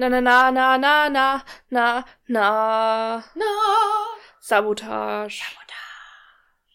[0.00, 3.46] Na na na na na na na na Na.
[4.40, 5.42] Sabotage.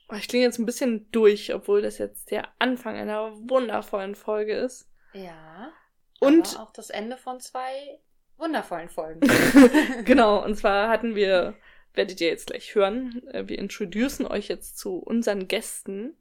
[0.07, 4.53] Oh, ich klinge jetzt ein bisschen durch, obwohl das jetzt der Anfang einer wundervollen Folge
[4.53, 4.87] ist.
[5.13, 5.73] Ja.
[6.19, 7.97] Und aber auch das Ende von zwei
[8.37, 9.21] wundervollen Folgen.
[10.05, 11.55] genau, und zwar hatten wir,
[11.95, 16.15] werdet ihr jetzt gleich hören, äh, wir introducen euch jetzt zu unseren Gästen.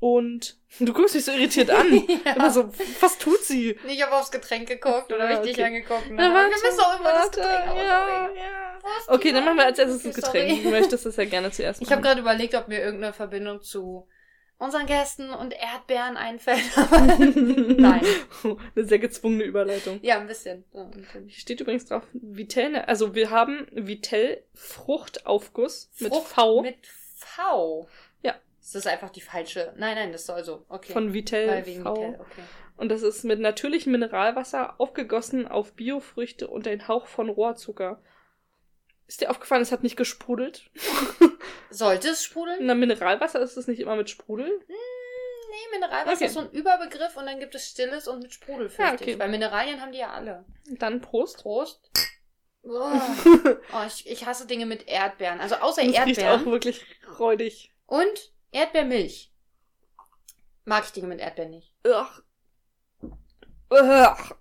[0.00, 1.86] Und du guckst mich so irritiert an.
[2.24, 2.32] Ja.
[2.34, 2.70] Immer so,
[3.00, 3.78] was tut sie?
[3.88, 5.66] Ich habe aufs Getränk geguckt oder Ja, hab ich dich okay.
[5.66, 6.04] angeguckt.
[6.10, 7.68] Na, Na, warte, wir müssen auch das warte, Getränk.
[7.68, 8.80] aber ja, ja.
[9.08, 10.14] Okay, dann machen wir als erstes das.
[10.14, 10.62] Getränk.
[10.62, 12.08] Du möchtest das ja gerne zuerst Ich habe machen.
[12.10, 14.06] gerade überlegt, ob mir irgendeine Verbindung zu
[14.58, 16.62] unseren Gästen und Erdbeeren einfällt.
[17.78, 18.02] Nein.
[18.76, 20.00] Eine sehr gezwungene Überleitung.
[20.02, 20.64] Ja, ein bisschen.
[21.28, 22.76] Hier steht übrigens drauf Vitell.
[22.76, 26.76] Also wir haben Vitell Fruchtaufguss mit Frucht V Mit
[27.16, 27.88] V.
[28.64, 29.74] Ist das einfach die falsche?
[29.76, 30.64] Nein, nein, das soll so.
[30.70, 30.94] Okay.
[30.94, 31.94] von Vitell Weil wegen V.
[31.94, 32.42] Vitell, okay.
[32.78, 38.00] Und das ist mit natürlichem Mineralwasser aufgegossen auf Biofrüchte und ein Hauch von Rohrzucker.
[39.06, 40.70] Ist dir aufgefallen, es hat nicht gesprudelt?
[41.70, 42.60] Sollte es sprudeln?
[42.62, 44.48] Na, Mineralwasser ist es nicht immer mit Sprudel?
[44.66, 44.74] Nee,
[45.78, 46.24] Mineralwasser Okay.
[46.24, 48.78] ist so ein Überbegriff und dann gibt es Stilles und mit Sprudelflüssig.
[48.78, 49.18] Ja, okay.
[49.18, 50.46] Weil Mineralien haben die ja alle.
[50.78, 51.42] Dann Prost.
[51.42, 51.90] Prost.
[52.62, 52.70] Oh,
[53.74, 55.40] oh ich, ich hasse Dinge mit Erdbeeren.
[55.40, 56.86] Also außer Das riecht auch Erdbeeren wirklich
[57.18, 57.70] räudig.
[57.86, 59.32] und Erdbeermilch.
[60.64, 61.74] Mag ich Dinge mit Erdbeeren nicht.
[61.86, 62.06] Ugh.
[63.70, 64.34] Ugh.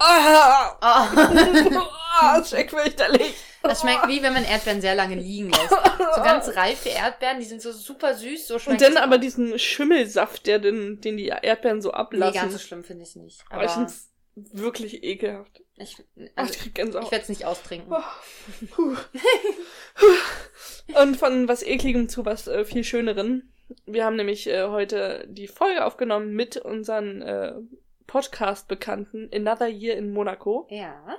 [0.00, 1.06] Oh.
[2.20, 3.34] Das schmeckt fürchterlich.
[3.62, 5.70] Das schmeckt wie wenn man Erdbeeren sehr lange liegen lässt.
[5.70, 9.58] So ganz reife Erdbeeren, die sind so super süß, so Und dann es aber diesen
[9.58, 12.34] Schimmelsaft, der den, den die Erdbeeren so Nee, ablassen.
[12.40, 13.44] ganz so schlimm finde ich es nicht.
[13.50, 15.62] aber ich Aber find's wirklich ekelhaft.
[15.78, 15.96] Ich,
[16.34, 17.92] Ach, also, ich krieg ich werde es nicht austrinken.
[17.92, 18.96] Oh.
[21.02, 23.52] Und von was ekligem zu was äh, viel schöneren.
[23.86, 27.54] Wir haben nämlich äh, heute die Folge aufgenommen mit unseren äh,
[28.06, 30.66] Podcast-Bekannten Another Year in Monaco.
[30.70, 31.18] Ja.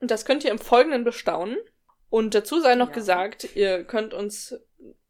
[0.00, 1.56] Und das könnt ihr im Folgenden bestaunen.
[2.08, 2.94] Und dazu sei noch Ja.
[2.94, 4.54] gesagt, ihr könnt uns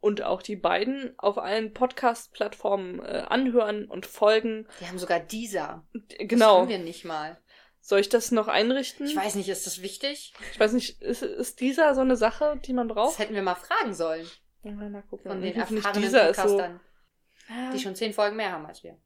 [0.01, 4.67] und auch die beiden auf allen Podcast-Plattformen äh, anhören und folgen.
[4.81, 5.85] Die haben sogar dieser.
[5.93, 6.61] Das Genau.
[6.61, 7.39] haben wir nicht mal.
[7.87, 9.07] Soll ich das noch einrichten?
[9.07, 10.35] Ich weiß nicht, ist das wichtig?
[10.51, 13.19] Ich weiß nicht, ist, ist dieser so eine Sache, die man Das braucht?
[13.21, 14.29] hätten wir mal fragen sollen.
[14.65, 15.31] Ja, mal gucken.
[15.31, 16.43] Von den erfahrenen dieser ist so.
[16.43, 16.81] Podcastern,
[17.73, 18.99] die schon zehn Folgen mehr haben als wir.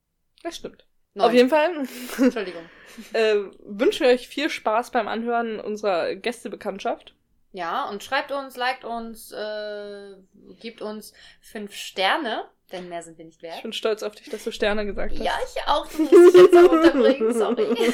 [0.43, 0.87] Das stimmt.
[1.13, 1.27] Neun.
[1.27, 1.87] Auf jeden Fall
[2.19, 2.63] Entschuldigung.
[3.13, 7.15] äh, wünschen wir euch viel Spaß beim Anhören unserer Gästebekanntschaft.
[7.53, 10.15] Ja, und schreibt uns, liked uns, äh,
[10.61, 13.62] gibt uns fünf Sterne, denn mehr sind wir nicht Ich wert.
[13.62, 15.25] bin stolz auf dich, dass du Sterne gesagt hast.
[15.25, 15.87] Ja, ich auch.
[15.89, 17.93] Du musst dich jetzt auch unterbringen, sorry.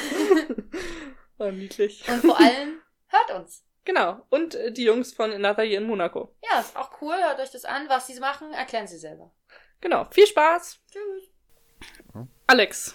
[1.37, 2.07] War niedlich.
[2.07, 3.63] Und vor allem, hört uns.
[3.85, 4.21] Genau.
[4.29, 6.35] Und äh, die Jungs von Another Year in Monaco.
[6.51, 7.15] Ja, ist auch cool.
[7.15, 7.87] Hört euch das an.
[7.89, 9.31] Was sie machen, erklären sie selber.
[9.81, 10.05] Genau.
[10.11, 10.79] Viel Spaß.
[10.91, 11.31] Tschüss.
[12.47, 12.93] Alex,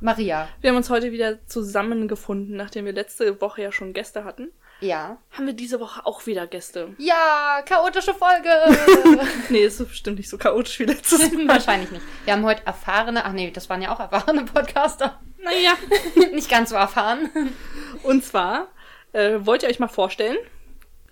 [0.00, 0.48] Maria.
[0.60, 4.52] wir haben uns heute wieder zusammengefunden, nachdem wir letzte Woche ja schon Gäste hatten.
[4.80, 5.18] Ja.
[5.30, 6.94] Haben wir diese Woche auch wieder Gäste.
[6.98, 8.48] Ja, chaotische Folge.
[9.50, 11.48] Nee, ist bestimmt nicht so chaotisch wie letztes Mal.
[11.48, 12.02] Wahrscheinlich nicht.
[12.24, 15.20] Wir haben heute erfahrene, ach nee, das waren ja auch erfahrene Podcaster.
[15.38, 15.74] Naja.
[16.32, 17.30] nicht ganz so erfahren.
[18.02, 18.68] Und zwar,
[19.12, 20.36] äh, wollt ihr euch mal vorstellen?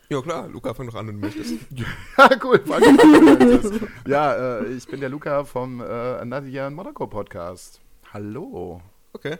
[0.09, 1.55] Ja klar, Luca, fang doch an, wenn du möchtest.
[1.71, 2.63] Ja, cool.
[2.67, 3.81] Fang an, wenn du möchtest.
[4.07, 7.81] ja, äh, ich bin der Luca vom äh, Nadia Monaco Podcast.
[8.13, 8.81] Hallo.
[9.13, 9.39] Okay.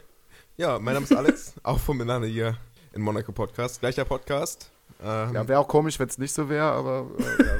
[0.57, 2.57] Ja, mein Name ist Alex, auch vom Banane hier
[2.93, 3.79] in Monaco Podcast.
[3.79, 4.71] Gleicher Podcast.
[5.03, 7.55] Ähm, Ja, wäre auch komisch, wenn es nicht so wäre, aber äh, ja.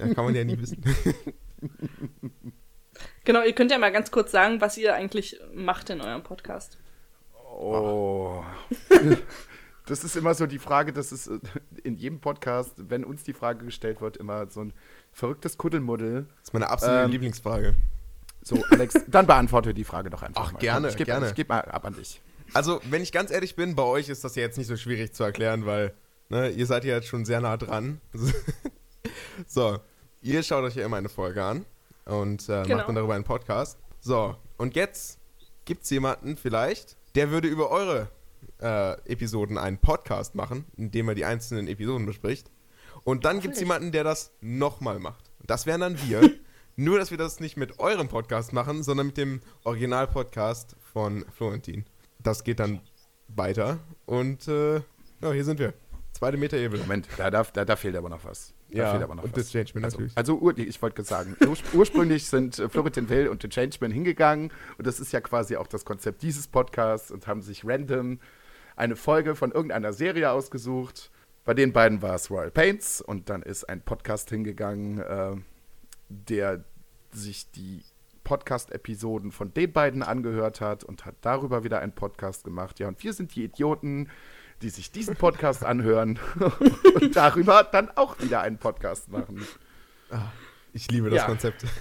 [0.06, 0.82] ja, kann man ja nie wissen.
[3.24, 6.78] Genau, ihr könnt ja mal ganz kurz sagen, was ihr eigentlich macht in eurem Podcast.
[7.58, 8.42] Oh.
[9.86, 11.38] Das ist immer so die Frage, das ist äh,
[11.82, 14.72] in jedem Podcast, wenn uns die Frage gestellt wird, immer so ein
[15.12, 16.22] verrücktes Kuddelmuddel.
[16.38, 17.74] Das ist meine absolute Ähm, Lieblingsfrage.
[18.42, 20.58] So, Alex, dann beantworte die Frage doch einfach Ach, mal.
[20.58, 21.26] gerne, ich geb, gerne.
[21.26, 22.22] Ich gebe mal ab an dich.
[22.52, 25.12] Also, wenn ich ganz ehrlich bin, bei euch ist das ja jetzt nicht so schwierig
[25.12, 25.94] zu erklären, weil
[26.28, 28.00] ne, ihr seid ja jetzt schon sehr nah dran.
[29.46, 29.78] so,
[30.22, 31.64] ihr schaut euch ja immer eine Folge an
[32.04, 32.76] und äh, Genau.
[32.76, 33.78] macht dann darüber einen Podcast.
[34.00, 35.18] So, und jetzt
[35.64, 38.08] gibt's jemanden vielleicht, der würde über eure
[38.60, 42.50] äh, Episoden einen Podcast machen, in dem er die einzelnen Episoden bespricht.
[43.04, 43.60] Und dann gibt's Hoffentlich.
[43.60, 45.30] jemanden, der das nochmal macht.
[45.46, 46.30] Das wären dann wir.
[46.76, 51.84] Nur, dass wir das nicht mit eurem Podcast machen, sondern mit dem Original-Podcast von Florentin.
[52.24, 52.80] Das geht dann
[53.28, 53.78] weiter.
[54.06, 55.74] Und äh, ja, hier sind wir.
[56.12, 56.80] Zweite Meta-Ebene.
[56.82, 58.54] Moment, da, da, da, da fehlt aber noch was.
[58.70, 59.44] Da Ja, fehlt aber noch und was.
[59.44, 60.16] das Changeman also, natürlich.
[60.16, 63.90] Also, ur, ich wollte gerade sagen, ur, ursprünglich sind äh, Florentin Will und The Changeman
[63.90, 68.20] hingegangen und das ist ja quasi auch das Konzept dieses Podcasts und haben sich random
[68.76, 71.10] eine Folge von irgendeiner Serie ausgesucht.
[71.44, 75.36] Bei den beiden war es Royal Paints und dann ist ein Podcast hingegangen, äh,
[76.08, 76.64] der
[77.12, 77.82] sich die
[78.24, 82.80] Podcast-Episoden von den beiden angehört hat und hat darüber wieder einen Podcast gemacht.
[82.80, 84.08] Ja, und wir sind die Idioten,
[84.62, 86.18] die sich diesen Podcast anhören
[87.00, 89.46] und darüber dann auch wieder einen Podcast machen.
[90.72, 91.26] Ich liebe das Ja.
[91.26, 91.64] Konzept.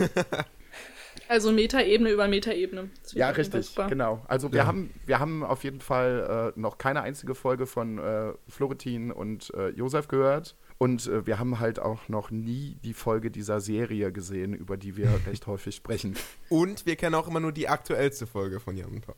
[1.29, 2.89] Also Metaebene über Metaebene.
[3.13, 3.87] Ja, richtig, super.
[3.87, 4.23] genau.
[4.27, 4.65] Also wir, Ja.
[4.65, 9.51] haben, wir haben auf jeden Fall äh, noch keine einzige Folge von äh, Florentin und
[9.53, 10.55] äh, Josef gehört.
[10.83, 14.97] Und äh, wir haben halt auch noch nie die Folge dieser Serie gesehen, über die
[14.97, 16.15] wir recht häufig sprechen.
[16.49, 19.15] Und wir kennen auch immer nur die aktuellste Folge von Jan und Paul.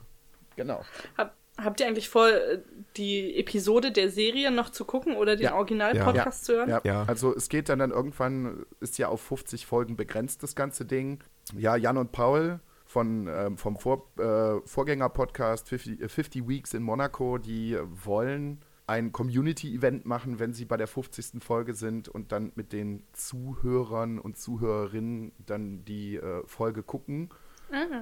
[0.56, 0.84] Genau.
[1.18, 2.60] Hab, habt ihr eigentlich vor, äh,
[2.98, 5.56] die Episode der Serie noch zu gucken oder den Ja.
[5.56, 6.70] Original-Podcast zu hören?
[6.70, 7.04] Ja, Ja.
[7.08, 11.24] also es geht dann, dann irgendwann, ist ja auf 50 Folgen begrenzt, das ganze Ding.
[11.58, 16.84] Ja, Jan und Paul von, ähm, vom Vor, äh, Vorgänger-Podcast 50, äh, 50 Weeks in
[16.84, 17.76] Monaco, die
[18.06, 21.44] wollen ein Community-Event machen, wenn sie bei der 50.
[21.44, 27.30] Folge sind und dann mit den Zuhörern und Zuhörerinnen dann die äh, Folge gucken.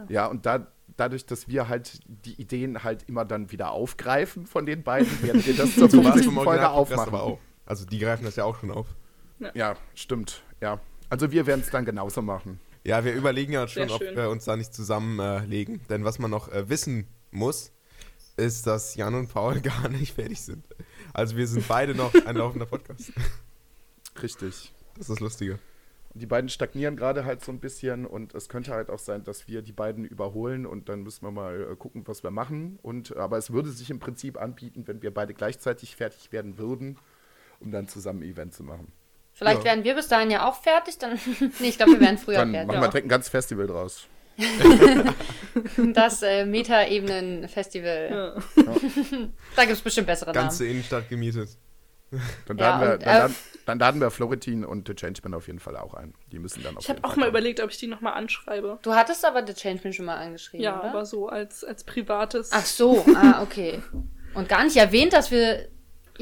[0.09, 4.65] Ja, und da, dadurch, dass wir halt die Ideen halt immer dann wieder aufgreifen von
[4.65, 6.33] den beiden, werden wir das zur So war es 50.
[6.33, 7.37] vom Folge aufmachen.
[7.65, 8.87] Also die greifen das ja auch schon auf.
[9.53, 10.43] Ja, stimmt.
[10.61, 10.79] Ja.
[11.09, 12.59] Also wir werden es dann genauso machen.
[12.83, 15.81] Ja, wir überlegen ja schon, ob wir uns da nicht zusammenlegen.
[15.89, 17.71] Denn was man noch äh, wissen muss,
[18.37, 20.65] ist, dass Jan und Paul gar nicht fertig sind.
[21.13, 23.11] Also wir sind beide noch ein laufender Podcast.
[24.21, 24.73] Richtig.
[24.95, 25.59] Das ist das Lustige.
[26.15, 29.47] Die beiden stagnieren gerade halt so ein bisschen und es könnte halt auch sein, dass
[29.47, 32.77] wir die beiden überholen und dann müssen wir mal äh, gucken, was wir machen.
[32.83, 36.99] Und aber es würde sich im Prinzip anbieten, wenn wir beide gleichzeitig fertig werden würden,
[37.59, 38.91] um dann zusammen ein Event zu machen.
[39.33, 39.65] Vielleicht Ja.
[39.65, 40.99] werden wir bis dahin ja auch fertig.
[40.99, 41.17] Dann,
[41.59, 42.67] nee, ich glaube, wir werden früher Dann fertig.
[42.67, 44.05] machen wir direkt ein ganzes Festival draus.
[45.93, 48.09] Das äh, Meta-Ebenen-Festival.
[48.55, 48.63] Ja.
[49.55, 50.71] Da gibt es bestimmt bessere Ganze Namen.
[50.75, 51.49] Innenstadt gemietet.
[52.45, 53.35] Dann Ja, laden, wir, und, dann, äh, laden,
[53.65, 56.13] dann laden wir Florentin und The Changeman auf jeden Fall auch ein.
[56.31, 57.29] Die müssen dann auf Ich habe auch Fall mal kommen.
[57.29, 58.79] überlegt, ob ich die nochmal anschreibe.
[58.83, 60.89] Du hattest aber The Changeman schon mal angeschrieben, Ja, oder?
[60.89, 62.49] aber so als, als privates.
[62.51, 63.81] Ach so, ah, okay.
[64.35, 65.67] Und gar nicht erwähnt, dass wir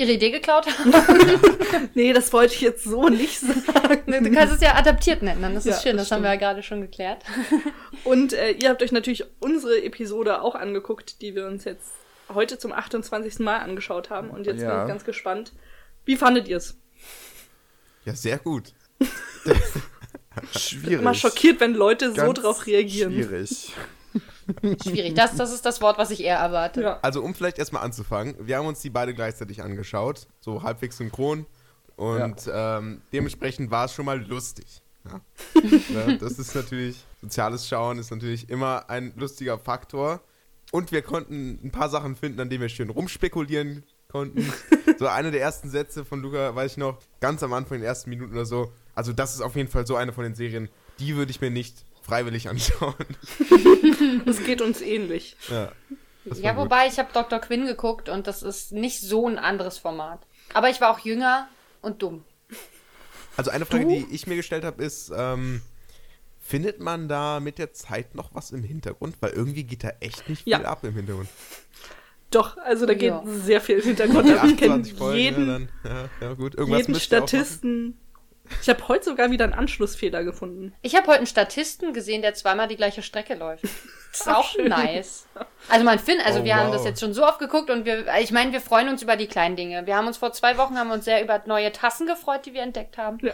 [0.01, 0.93] ihre Idee geklaut haben.
[1.93, 4.03] Nee, das wollte ich jetzt so nicht sagen.
[4.07, 5.97] Du kannst es ja adaptiert nennen, dann ist es Ja, schön.
[5.97, 7.23] das Das, haben wir ja gerade schon geklärt.
[8.03, 11.91] Und äh, ihr habt euch natürlich unsere Episode auch angeguckt, die wir uns jetzt
[12.33, 13.39] heute zum 28.
[13.39, 14.29] Mal angeschaut haben.
[14.29, 14.83] Und jetzt bin Ja.
[14.83, 15.53] ich ganz gespannt.
[16.05, 16.77] Wie fandet ihr es?
[18.05, 18.73] Ja, sehr gut.
[20.57, 20.99] Schwierig.
[20.99, 23.13] Immer schockiert, wenn Leute so Ganz drauf reagieren.
[23.13, 23.73] Schwierig.
[24.83, 25.15] Schwierig.
[25.15, 26.81] Das, das ist das Wort, was ich eher erwarte.
[26.81, 26.99] Ja.
[27.01, 31.45] Also um vielleicht erstmal anzufangen, wir haben uns die beide gleichzeitig angeschaut, so halbwegs synchron.
[31.95, 34.81] Und ähm, dementsprechend war es schon mal lustig.
[35.05, 35.21] Ja?
[35.61, 36.17] ne?
[36.17, 40.21] Das ist natürlich, soziales Schauen ist natürlich immer ein lustiger Faktor.
[40.71, 44.51] Und wir konnten ein paar Sachen finden, an denen wir schön rumspekulieren konnten.
[44.99, 47.87] so eine der ersten Sätze von Luca, weiß ich noch, ganz am Anfang, in den
[47.87, 48.71] ersten Minuten oder so.
[48.95, 50.69] Also das ist auf jeden Fall so eine von den Serien,
[50.99, 52.95] die würde ich mir nicht freiwillig anschauen.
[54.25, 55.35] Das geht uns ähnlich.
[55.49, 55.71] ja,
[56.25, 56.63] Ja, gut.
[56.65, 57.39] wobei ich habe Dr.
[57.39, 60.19] Quinn geguckt und das ist nicht so ein anderes Format.
[60.53, 61.47] Aber ich war auch jünger
[61.81, 62.23] und dumm.
[63.37, 65.61] Also eine Frage, die ich mir gestellt habe, ist, ähm,
[66.39, 69.15] findet man da mit der Zeit noch was im Hintergrund?
[69.21, 70.61] Weil irgendwie geht da echt nicht viel Ja.
[70.63, 71.29] ab im Hintergrund.
[72.29, 73.23] Doch, also da geht Ja.
[73.25, 74.29] sehr viel im Hintergrund.
[74.29, 74.45] Ab.
[74.45, 76.99] Ich kenne 28 Folgen, jeden, ja, dann, ja, ja gut, irgendwas jeden.
[76.99, 77.97] Statisten.
[78.61, 80.73] Ich habe heute sogar wieder einen Anschlussfehler gefunden.
[80.81, 83.63] Ich habe heute einen Statisten gesehen, der zweimal die gleiche Strecke läuft.
[83.63, 84.67] Das ist Ach, auch schön.
[84.67, 85.25] nice.
[85.69, 86.75] Also man findet, also Oh, wir haben wow.
[86.75, 89.27] das jetzt schon so oft geguckt und wir, ich meine, wir freuen uns über die
[89.27, 89.85] kleinen Dinge.
[89.85, 92.53] Wir haben uns vor zwei Wochen haben wir uns sehr über neue Tassen gefreut, die
[92.53, 93.19] wir entdeckt haben.
[93.21, 93.33] Ja.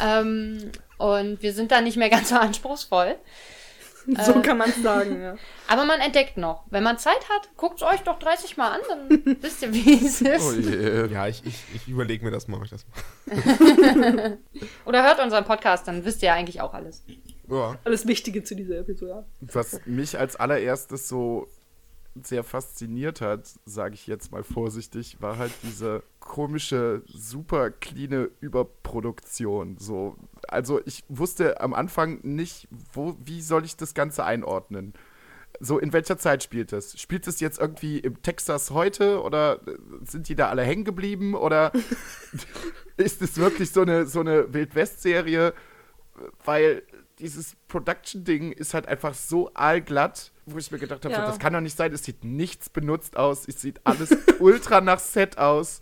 [0.00, 3.16] Ähm, und wir sind da nicht mehr ganz so anspruchsvoll.
[4.24, 4.42] So Äh.
[4.42, 5.36] kann man es sagen, ja.
[5.68, 6.64] Aber man entdeckt noch.
[6.70, 9.94] Wenn man Zeit hat, guckt es euch doch 30 Mal an, dann wisst ihr, wie
[10.04, 10.42] es ist.
[10.42, 11.06] Oh je.
[11.12, 14.38] Ja, ich, ich, ich überlege mir das mal, ob ich das mache.
[14.86, 17.04] Oder hört unseren Podcast, dann wisst ihr ja eigentlich auch alles.
[17.50, 17.76] Ja.
[17.84, 19.24] Alles Wichtige zu dieser Episode.
[19.40, 21.46] Was mich als allererstes so
[22.14, 29.76] sehr fasziniert hat, sage ich jetzt mal vorsichtig, war halt diese komische, super cleane Überproduktion.
[29.78, 30.16] So,
[30.48, 34.94] also ich wusste am Anfang nicht, wo, wie soll ich das Ganze einordnen.
[35.60, 37.00] So, in welcher Zeit spielt es?
[37.00, 41.34] Spielt es jetzt irgendwie im Texas heute oder äh, sind die da alle hängen geblieben
[41.34, 41.72] oder
[42.96, 45.54] ist es wirklich so eine, so eine Wildwest-Serie?
[46.44, 46.82] Weil
[47.18, 51.20] dieses Production-Ding ist halt einfach so allglatt, wo ich mir gedacht habe, Ja.
[51.22, 54.10] so, das kann doch nicht sein, es sieht nichts benutzt aus, es sieht alles
[54.40, 55.80] ultra nach Set aus.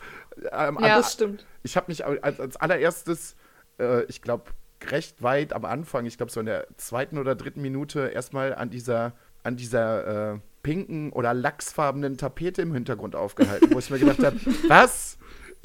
[0.53, 0.99] Ähm, Ja.
[0.99, 1.47] Das stimmt.
[1.63, 3.37] ich habe mich als, als allererstes,
[3.79, 4.51] äh, ich glaube,
[4.91, 8.71] recht weit am Anfang, ich glaube so in der zweiten oder dritten Minute, erstmal an
[8.71, 14.19] dieser, an dieser äh, pinken oder lachsfarbenen Tapete im Hintergrund aufgehalten, wo ich mir gedacht
[14.25, 14.37] habe,
[14.69, 15.17] was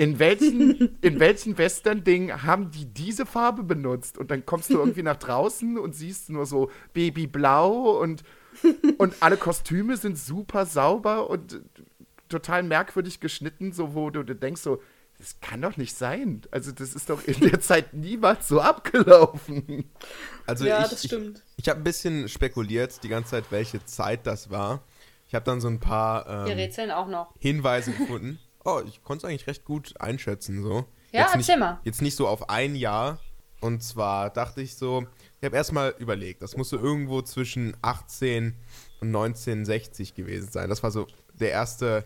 [0.01, 4.17] in welchen, in welchen Western-Ding haben die diese Farbe benutzt?
[4.17, 8.23] Und dann kommst du irgendwie nach draußen und siehst nur so Babyblau und,
[8.97, 11.61] und alle Kostüme sind super sauber und
[12.29, 14.81] total merkwürdig geschnitten, so wo du dir denkst so,
[15.19, 16.41] das kann doch nicht sein.
[16.49, 19.91] Also das ist doch in der Zeit niemals so abgelaufen.
[20.47, 21.43] Also ja, ich, das ich, stimmt.
[21.57, 24.81] ich habe ein bisschen spekuliert die ganze Zeit, welche Zeit das war.
[25.27, 27.35] Ich habe dann so ein paar Wir ähm, rätseln auch noch.
[27.37, 28.39] Hinweise gefunden.
[28.63, 30.85] Oh, ich konnte es eigentlich recht gut einschätzen so.
[31.11, 31.79] Ja, jetzt erzähl nicht, mal.
[31.83, 33.19] Jetzt nicht so auf ein Jahr.
[33.59, 35.05] Und zwar dachte ich so,
[35.39, 38.55] ich habe erstmal überlegt, das muss so irgendwo zwischen 18
[39.01, 40.67] und 1960 gewesen sein.
[40.67, 42.05] Das war so der erste,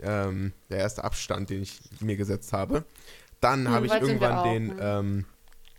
[0.00, 2.84] ähm, der erste Abstand, den ich mir gesetzt habe.
[3.40, 4.76] Dann Hm, habe ich irgendwann auch, den, ne?
[4.80, 5.24] ähm,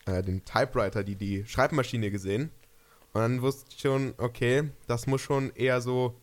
[0.06, 2.52] äh, den Typewriter, die, die Schreibmaschine gesehen.
[3.12, 6.16] Und dann wusste ich schon, okay, das muss schon eher so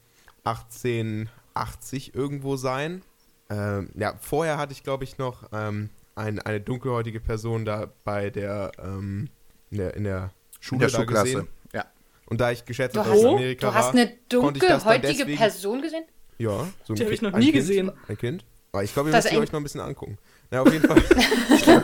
[0.44, 3.02] 1880 irgendwo sein.
[3.50, 8.30] Ähm, ja, vorher hatte ich, glaube ich, noch ähm, ein, eine dunkelhäutige Person da bei
[8.30, 9.28] der, ähm,
[9.70, 11.24] in der, in der Schule In der da Schulklasse.
[11.24, 11.48] gesehen.
[11.72, 11.84] Ja.
[12.26, 14.68] Und da ich geschätzt habe, dass es hast- Amerika Du hast war, eine konnte ich
[14.68, 16.04] das dann dunkelhäutige Person gesehen?
[16.38, 17.92] Ja, so ein Die hab ich noch ein nie kind, gesehen.
[18.08, 18.44] Ein Kind.
[18.72, 20.18] Aber ich glaube, ihr Das müsst ihr ein- euch noch ein bisschen angucken.
[20.50, 20.98] Na, auf jeden Fall.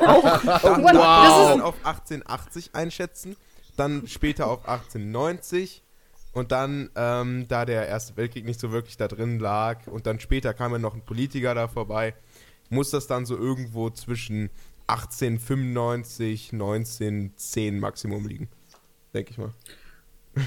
[0.06, 0.22] Auch.
[0.22, 0.92] Da, wow.
[0.92, 3.36] da Das ist- dann auf 1880 einschätzen,
[3.76, 5.82] dann später auf 1890
[6.32, 10.20] und dann, ähm, da der Erste Weltkrieg nicht so wirklich da drin lag und dann
[10.20, 12.14] später kam ja noch ein Politiker da vorbei,
[12.68, 14.50] muss das dann so irgendwo zwischen
[14.86, 18.48] 1895, 1910 Maximum liegen.
[19.14, 19.50] Denke ich mal.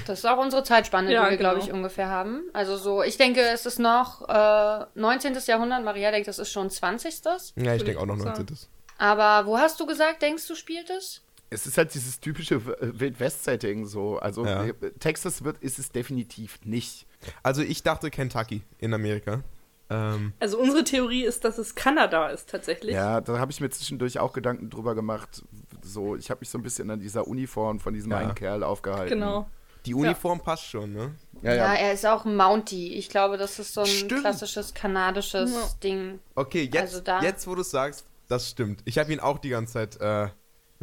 [0.06, 1.66] Das ist auch unsere Zeitspanne, Ja, die wir, glaube genau.
[1.66, 2.42] ich, ungefähr haben.
[2.54, 5.36] Also so, ich denke, es ist noch äh, 19.
[5.46, 5.84] Jahrhundert.
[5.84, 7.22] Maria denkt, das ist schon 20.
[7.56, 8.46] Ja, ich denke auch noch auch 19.
[8.46, 8.72] sagen.
[8.96, 11.22] Aber wo hast du gesagt, denkst du, spielt es?
[11.50, 14.18] Es ist halt dieses typische W- Wild-West-Setting so.
[14.18, 14.64] Also Ja.
[14.64, 17.06] äh, Texas wird, ist es definitiv nicht.
[17.42, 19.42] Also ich dachte Kentucky in Amerika.
[19.90, 22.94] Ähm, Also unsere Theorie ist, dass es Kanada ist tatsächlich.
[22.94, 25.42] Ja, da habe ich mir zwischendurch auch Gedanken drüber gemacht.
[25.82, 28.18] So, ich habe mich so ein bisschen an dieser Uniform von diesem Ja.
[28.18, 29.10] einen Kerl aufgehalten.
[29.20, 29.48] Genau.
[29.86, 31.14] die Uniform passt schon, ne?
[31.42, 31.74] Ja, Ja, ja.
[31.74, 32.94] er ist auch ein Mountie.
[32.94, 34.22] Ich glaube, das ist so ein Stimmt.
[34.22, 35.68] klassisches kanadisches Ja.
[35.82, 36.20] Ding.
[36.34, 38.80] Okay, jetzt, Also da- jetzt wo du es sagst, das stimmt.
[38.86, 40.30] Ich habe ihn auch die ganze Zeit, äh,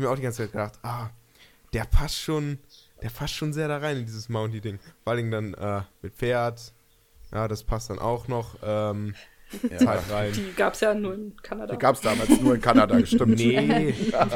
[0.02, 1.10] mir auch die ganze Zeit gedacht, ah,
[1.74, 2.60] der passt schon,
[3.02, 4.80] der passt schon sehr da rein in dieses Mounty-Ding.
[5.04, 6.74] Vor allem dann äh, mit Pferd,
[7.34, 9.16] ja, das passt dann auch noch ähm,
[9.78, 10.34] Zeit rein.
[10.34, 11.74] Die gab es ja nur in Kanada.
[11.74, 13.38] Die gab es damals nur in Kanada, stimmt.
[13.38, 13.94] Nee.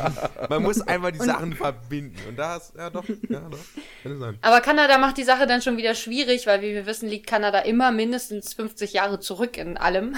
[0.50, 2.18] Man muss einfach die Sachen verbinden.
[2.28, 4.34] Und da ist, ja doch, ja doch.
[4.42, 7.60] Aber Kanada macht die Sache dann schon wieder schwierig, weil wie wir wissen, liegt Kanada
[7.60, 10.16] immer mindestens 50 Jahre zurück in allem.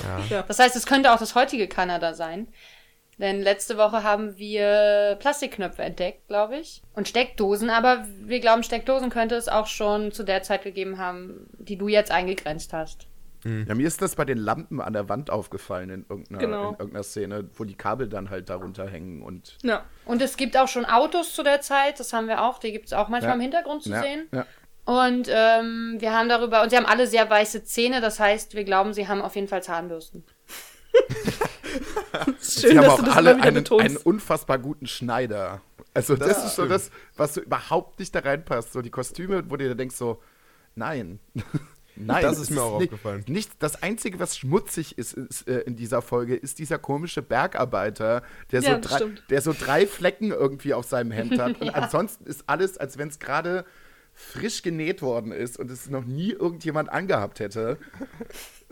[0.00, 0.20] Ja.
[0.30, 0.42] Ja.
[0.42, 2.48] Das heißt, es könnte auch das heutige Kanada sein.
[3.18, 6.82] Denn letzte Woche haben wir Plastikknöpfe entdeckt, glaube ich.
[6.94, 11.46] Und Steckdosen, aber wir glauben, Steckdosen könnte es auch schon zu der Zeit gegeben haben,
[11.58, 13.06] die du jetzt eingegrenzt hast.
[13.44, 16.68] Ja, mir ist das bei den Lampen an der Wand aufgefallen in irgendeiner, Genau.
[16.68, 19.84] in irgendeiner Szene, wo die Kabel dann halt darunter hängen und Ja.
[20.04, 22.86] Und es gibt auch schon Autos zu der Zeit, das haben wir auch, die gibt
[22.86, 23.34] es auch manchmal Ja.
[23.34, 24.28] im Hintergrund zu ja, sehen.
[24.32, 24.46] Ja.
[24.84, 28.62] Und ähm, wir haben darüber, und sie haben alle sehr weiße Zähne, das heißt, wir
[28.64, 30.24] glauben, sie haben auf jeden Fall Zahnbürsten.
[32.40, 35.60] Schön, Sie haben dass auch du das alle einen, einen unfassbar guten Schneider.
[35.94, 38.72] Also das, Das ist so das, was so überhaupt nicht da reinpasst.
[38.72, 40.22] So die Kostüme, wo du dir denkst so,
[40.74, 41.18] nein.
[41.96, 42.22] nein.
[42.22, 43.24] Das ist mir auch nicht, aufgefallen.
[43.28, 48.22] Nicht, das Einzige, was schmutzig ist, ist äh, in dieser Folge, ist dieser komische Bergarbeiter,
[48.50, 51.60] der so, Ja, das drei, der so drei Flecken irgendwie auf seinem Hemd hat.
[51.60, 51.72] Und Ja.
[51.74, 53.64] ansonsten ist alles, als wenn es gerade
[54.14, 57.78] frisch genäht worden ist und es noch nie irgendjemand angehabt hätte.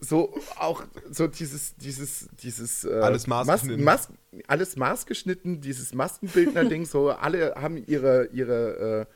[0.01, 3.85] So auch so dieses, dieses, dieses äh, Alles maßgeschnitten.
[3.85, 9.15] Mas Mas alles maßgeschnitten, dieses Maskenbildner-Ding, so alle haben ihre, ihre äh,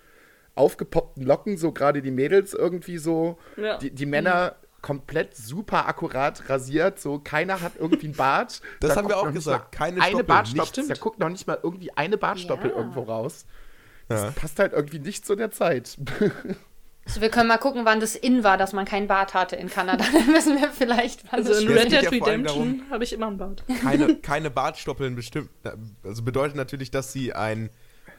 [0.55, 3.39] aufgepoppten Locken, so gerade die Mädels irgendwie so.
[3.57, 3.79] Ja.
[3.79, 8.61] Die, die Männer komplett super akkurat rasiert, so keiner hat irgendwie einen Bart.
[8.81, 10.85] Das Da haben wir auch gesagt, keine eine Stoppel, Bartstoppel.
[10.85, 12.77] nicht- Da guckt noch nicht mal irgendwie eine Bartstoppel Ja.
[12.77, 13.47] irgendwo raus.
[14.09, 14.31] Das Ja.
[14.33, 15.97] passt halt irgendwie nicht zu der Zeit.
[17.07, 19.69] Also wir können mal gucken, wann das in war, dass man keinen Bart hatte in
[19.69, 20.05] Kanada.
[20.13, 23.39] Dann wissen wir vielleicht, wann Also das in Red Dead Redemption habe ich immer einen
[23.39, 23.63] Bart.
[23.83, 25.51] keine, keine Bartstoppeln bestimmt.
[26.03, 27.71] Also bedeutet natürlich, dass sie ein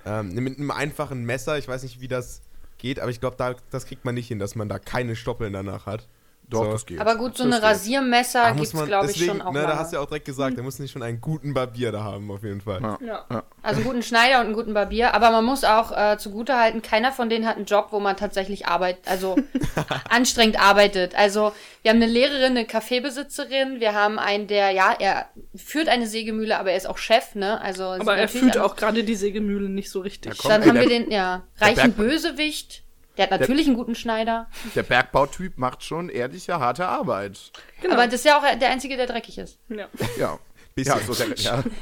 [0.05, 2.41] ähm, mit einem einfachen Messer, ich weiß nicht, wie das
[2.77, 5.53] geht, aber ich glaube, da, das kriegt man nicht hin, dass man da keine Stoppeln
[5.53, 6.07] danach hat.
[6.47, 6.71] Doch, So.
[6.73, 6.99] das geht.
[6.99, 7.69] Aber gut, so Das eine geht.
[7.69, 10.57] Rasiermesser gibt es, glaube ich, schon auch ne, da hast du ja auch direkt gesagt,
[10.57, 12.81] da muss nicht schon einen guten Barbier da haben, auf jeden Fall.
[12.81, 12.97] Ja.
[13.29, 13.43] Ja.
[13.63, 15.13] Also einen guten Schneider und einen guten Barbier.
[15.15, 18.67] Aber man muss auch äh, zugutehalten, keiner von denen hat einen Job, wo man tatsächlich
[18.67, 19.35] arbeitet, also
[20.09, 21.15] anstrengend arbeitet.
[21.15, 26.07] Also wir haben eine Lehrerin, eine Kaffeebesitzerin, wir haben einen, der, ja, er führt eine
[26.07, 27.59] Sägemühle, aber er ist auch Chef, ne?
[27.61, 30.33] Also Aber er alles- auch gerade die Sägemühle nicht so richtig.
[30.33, 30.49] Ja, komm.
[30.51, 32.83] Dann ey, haben der- wir den, ja, reichen Bösewicht.
[33.17, 34.48] Der hat natürlich einen guten Schneider.
[34.75, 37.51] Der Bergbautyp macht schon ehrliche, harte Arbeit.
[37.81, 37.93] Genau.
[37.93, 39.60] Aber das ist ja auch der Einzige, der dreckig ist.
[39.69, 39.88] ja.
[40.17, 40.39] Ja.
[40.75, 40.98] Bisschen.
[40.98, 41.63] Ja, so der, ja.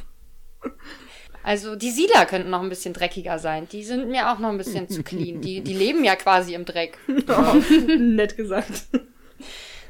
[1.43, 3.67] Also die Siedler könnten noch ein bisschen dreckiger sein.
[3.69, 5.41] Die sind mir auch noch ein bisschen zu clean.
[5.41, 6.97] Die, die leben ja quasi im Dreck.
[7.97, 8.85] Nett gesagt.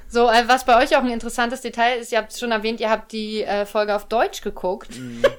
[0.09, 2.79] So, äh, was bei euch auch ein interessantes Detail ist, ihr habt es schon erwähnt,
[2.79, 4.89] ihr habt die äh, Folge auf Deutsch geguckt.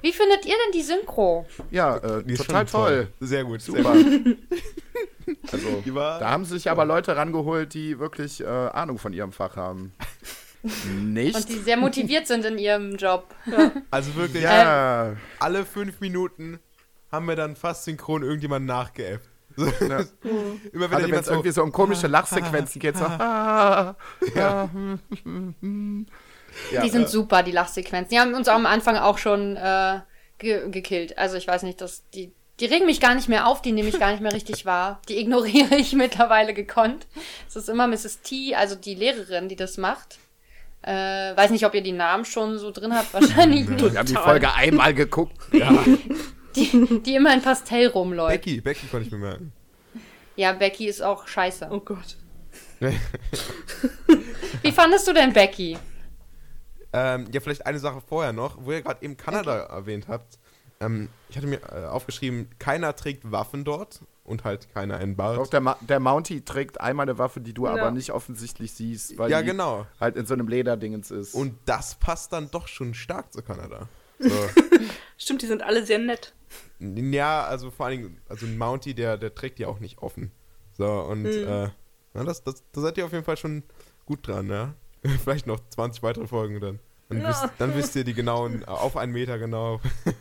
[0.03, 1.47] Wie findet ihr denn die Synchro?
[1.73, 3.09] ja äh, Die ist total schon toll.
[3.19, 3.61] Sehr gut.
[3.61, 3.95] Super.
[5.51, 9.33] Also, Die war- da haben sich aber Leute rangeholt, die wirklich äh, Ahnung von ihrem
[9.33, 9.93] Fach haben.
[11.03, 11.37] Nicht?
[11.37, 13.35] Und die sehr motiviert sind in ihrem Job.
[13.91, 15.15] Also wirklich, ja.
[15.39, 16.59] alle fünf Minuten
[17.13, 19.29] haben wir dann fast synchron irgendjemanden nachgeäfft.
[19.57, 20.01] So, ja.
[20.73, 23.05] Immer wenn es so, irgendwie so um komische Lachsequenzen geht, so.
[23.15, 23.95] Ja.
[24.35, 24.69] ja.
[26.83, 28.11] Die sind super, die Lachsequenzen.
[28.11, 30.01] Die haben uns am Anfang auch schon äh,
[30.39, 31.19] ge gekillt.
[31.19, 32.33] Also ich weiß nicht, dass die.
[32.61, 35.01] Die regen mich gar nicht mehr auf, die nehme ich gar nicht mehr richtig wahr.
[35.09, 37.07] Die ignoriere ich mittlerweile gekonnt.
[37.49, 38.21] Es ist immer Mrs.
[38.23, 40.19] T, also die Lehrerin, die das macht.
[40.83, 40.93] Äh,
[41.37, 43.93] weiß nicht, ob ihr die Namen schon so drin habt, wahrscheinlich nicht.
[43.93, 45.37] Wir haben die Folge einmal geguckt.
[45.53, 45.85] Ja.
[46.57, 48.31] Die, die immer in Pastell rumläuft.
[48.31, 49.53] Becky, Becky konnte ich bemerken.
[50.37, 51.67] Ja, Becky ist auch scheiße.
[51.69, 52.17] Oh Gott.
[54.63, 55.77] Wie fandest du denn Becky?
[56.93, 60.39] Ähm, ja, vielleicht eine Sache vorher noch, wo ihr gerade eben Kanada erwähnt habt.
[60.85, 65.17] Ähm, ich hatte mir äh, aufgeschrieben, keiner trägt Waffen dort und halt keiner einen Auch
[65.37, 65.53] Bart.
[65.53, 67.73] der, Ma der Mountie trägt einmal eine Waffe, die du Ja.
[67.73, 69.87] aber nicht offensichtlich siehst, weil Ja, die genau.
[70.01, 71.35] halt in so einem Lederdingens ist.
[71.35, 73.89] Und das passt dann doch schon stark zu Kanada.
[74.21, 74.31] So.
[75.19, 76.35] Stimmt, die sind alle sehr nett.
[76.79, 80.31] ja, also vor allen Dingen, also ein Mountie, der, der trägt die auch nicht offen.
[80.79, 81.69] So, und äh,
[82.15, 83.65] na, das, das, da seid ihr auf jeden Fall schon
[84.07, 84.75] gut dran, ja.
[85.25, 86.79] Vielleicht noch 20 weitere Folgen dann.
[87.09, 87.29] Dann, Ja.
[87.29, 89.81] wisst, dann wisst ihr die genauen, äh, auf einen Meter genau.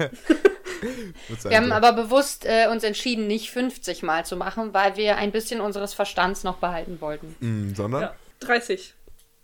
[1.44, 5.32] Wir haben aber bewusst äh, uns entschieden, nicht 50 Mal zu machen, weil wir ein
[5.32, 7.36] bisschen unseres Verstands noch behalten wollten.
[7.40, 8.02] Mm, sondern?
[8.02, 8.16] Ja.
[8.42, 8.94] 30.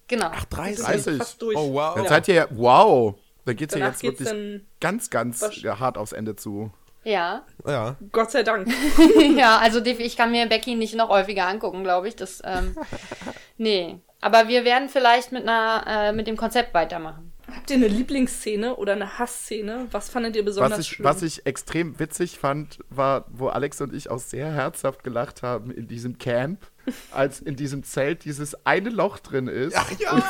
[0.08, 0.32] Genau.
[0.34, 1.18] Ach, Wir sind 30.
[1.18, 1.56] Fast durch.
[1.58, 1.96] Oh, wow.
[1.96, 2.10] Dann Ja.
[2.10, 3.16] seid ihr ja, wow,
[3.46, 6.72] da geht's ja Danach jetzt wirklich ganz, ganz ja, hart aufs Ende zu.
[7.04, 7.44] Ja.
[7.66, 7.96] Ja.
[8.12, 8.68] Gott sei Dank.
[9.38, 12.16] ja, also ich kann mir Becky nicht noch häufiger angucken, glaube ich.
[12.16, 12.76] Das, ähm,
[13.58, 14.00] nee.
[14.22, 17.29] Aber wir werden vielleicht mit einer, äh, mit dem Konzept weitermachen.
[17.56, 19.88] Habt ihr eine Lieblingsszene oder eine Hassszene?
[19.92, 21.06] Was fandet ihr besonders Was ich, schlimm?
[21.06, 25.72] was ich extrem witzig fand, war, wo Alex und ich auch sehr herzhaft gelacht haben
[25.72, 26.60] in diesem Camp,
[27.12, 29.76] als in diesem Zelt dieses eine Loch drin ist.
[30.00, 30.24] ja.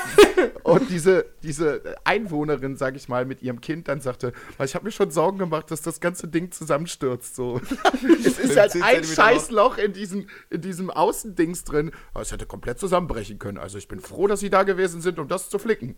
[0.64, 4.86] Und diese, diese Einwohnerin, sag ich mal, mit ihrem Kind dann sagte, "Ah, ich habe
[4.86, 7.36] mir schon Sorgen gemacht, dass das ganze Ding zusammenstürzt.
[7.36, 7.60] So.
[8.26, 11.92] es ist halt 10 ein Zentimeter scheiß Loch in diesem, in diesem Außendings drin.
[12.20, 13.58] Es hätte komplett zusammenbrechen können.
[13.58, 15.96] Also ich bin froh, dass sie da gewesen sind, um das zu flicken.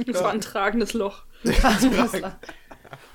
[0.06, 1.22] das war ein tragendes Loch.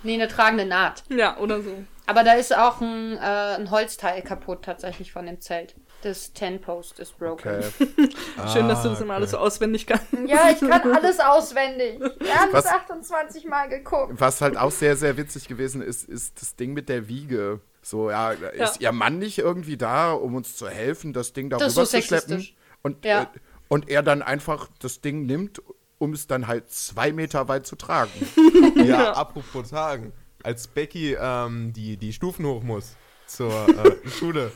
[0.04, 1.04] nee, eine tragende Naht.
[1.10, 1.72] Ja, oder so.
[2.08, 5.76] Aber da ist auch ein, äh, ein Holzteil kaputt tatsächlich von dem Zelt.
[6.04, 7.50] Das Ten-Post ist broken.
[7.50, 7.64] Okay.
[8.54, 9.14] Schön, dass du Ah, das immer okay.
[9.14, 10.06] alles so auswendig kannst.
[10.28, 12.00] Ja, ich kann alles auswendig.
[12.00, 14.14] Wir haben Was- es 28 Mal geguckt.
[14.20, 17.60] Was halt auch sehr, sehr witzig gewesen ist, ist das Ding mit der Wiege.
[17.82, 21.66] So, ja, ist ihr Mann nicht irgendwie da, um uns zu helfen, das Ding darüber
[21.66, 22.28] Das ist so zu schleppen?
[22.30, 22.56] sexistisch.
[22.84, 23.24] Und, Ja.
[23.24, 23.26] äh,
[23.68, 25.60] und er dann einfach das Ding nimmt,
[25.98, 28.12] um es dann halt zwei Meter weit zu tragen.
[28.86, 30.12] Ja, apropos Tagen.
[30.44, 34.52] Als Becky ähm, die, die Stufen hoch muss zur äh, Schule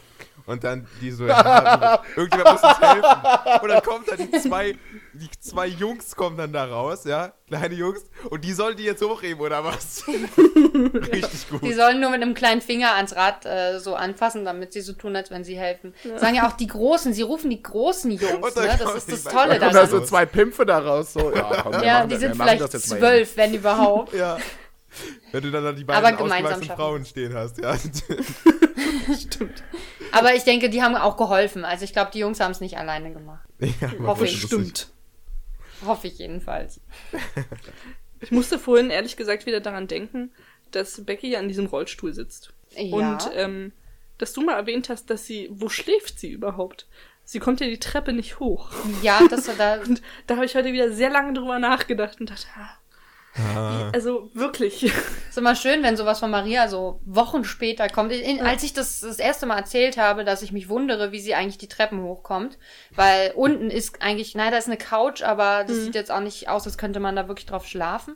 [0.50, 3.62] und dann die so, ja, irgendjemand muss uns helfen.
[3.62, 4.76] Und dann kommt dann die zwei,
[5.14, 9.02] die zwei Jungs kommen dann da raus, ja, kleine Jungs, und die sollen die jetzt
[9.04, 10.04] hochheben oder was?
[10.08, 11.62] Richtig gut.
[11.64, 14.94] Die sollen nur mit einem kleinen Finger ans Rad äh, so anfassen, damit sie so
[14.94, 15.94] tun, als wenn sie helfen.
[16.18, 18.70] Sagen ja auch die Großen, sie rufen die großen Jungs, dann ne?
[18.78, 19.74] Das kommen ist das Tolle Da kommen daran.
[19.74, 21.14] da so zwei Pimpfe da raus.
[21.14, 24.14] So, ja, komm, Ja, die das- sind vielleicht zwölf, wenn überhaupt.
[24.14, 24.38] Ja.
[25.32, 26.76] Wenn du dann da die beiden ausgewachsenen.
[26.76, 27.76] Frauen stehen hast, ja.
[29.20, 29.64] Stimmt.
[30.12, 31.66] Aber ich denke, die haben auch geholfen.
[31.66, 33.48] Also ich glaube, die Jungs haben es nicht alleine gemacht.
[33.60, 34.42] ja Hoffe ich.
[34.42, 34.90] Stimmt.
[35.86, 36.82] Hoffe ich jedenfalls.
[38.22, 40.32] Ich musste vorhin ehrlich gesagt wieder daran denken,
[40.72, 42.54] dass Becky ja in diesem Rollstuhl sitzt.
[42.76, 43.14] Ja.
[43.14, 43.72] Und ähm,
[44.18, 46.88] dass du mal erwähnt hast, dass sie, wo schläft sie überhaupt?
[47.24, 48.72] Sie kommt ja die Treppe nicht hoch.
[49.02, 49.82] ja, das da.
[49.82, 52.78] Und da habe ich heute wieder sehr lange drüber nachgedacht und dachte, ah,
[53.36, 53.90] Ah.
[53.94, 54.84] also wirklich.
[54.84, 58.12] Ist immer schön, wenn sowas von Maria so Wochen später kommt.
[58.12, 61.36] In, als ich das das erste Mal erzählt habe, dass ich mich wundere, wie sie
[61.36, 62.58] eigentlich die Treppen hochkommt,
[62.96, 66.50] weil unten ist eigentlich, nein, da ist eine Couch, aber das sieht jetzt auch nicht
[66.50, 68.16] aus, als könnte man da wirklich drauf schlafen.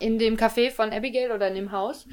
[0.00, 2.06] In dem Café von Abigail oder in dem Haus.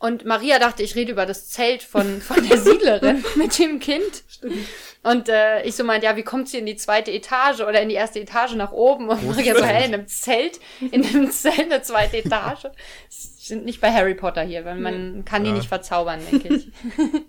[0.00, 4.22] Und Maria dachte, ich rede über das Zelt von, von der Siedlerin mit dem Kind.
[5.02, 7.88] Und äh, ich so meinte, ja, wie kommt sie in die zweite Etage oder in
[7.88, 9.08] die erste Etage nach oben?
[9.08, 10.60] Und Maria so, hä, in einem Zelt,
[10.92, 12.66] in einem Zelt eine zweite Etage.
[13.08, 15.56] Sind nicht bei Harry Potter hier, weil man kann die Ja.
[15.56, 16.68] nicht verzaubern, denke ich.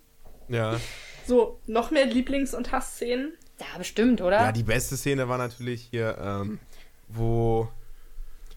[0.47, 0.79] Ja.
[1.27, 3.33] So, noch mehr Lieblings- und Hassszenen?
[3.59, 4.37] Ja, bestimmt, oder?
[4.37, 6.59] Ja, die beste Szene war natürlich hier, ähm,
[7.07, 7.67] wo.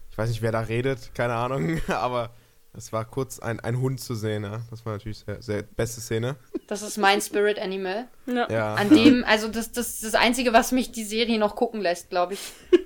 [0.09, 2.31] Ich weiß nicht, wer da redet, keine Ahnung, aber
[2.75, 4.61] es war kurz ein, ein Hund zu sehen, ja.
[4.71, 6.35] Das war natürlich sehr, sehr beste Szene.
[6.67, 8.07] Das ist mein Spirit Animal.
[8.25, 8.49] Ja.
[8.49, 8.73] Ja.
[8.75, 12.09] An dem, also das, das ist das Einzige, was mich die Serie noch gucken lässt,
[12.09, 12.39] glaube ich.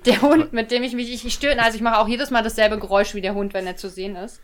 [0.04, 2.42] Der Hund, mit dem ich mich, ich, ich stöhne, also ich mache auch jedes Mal
[2.42, 4.40] dasselbe Geräusch wie der Hund, wenn er zu sehen ist.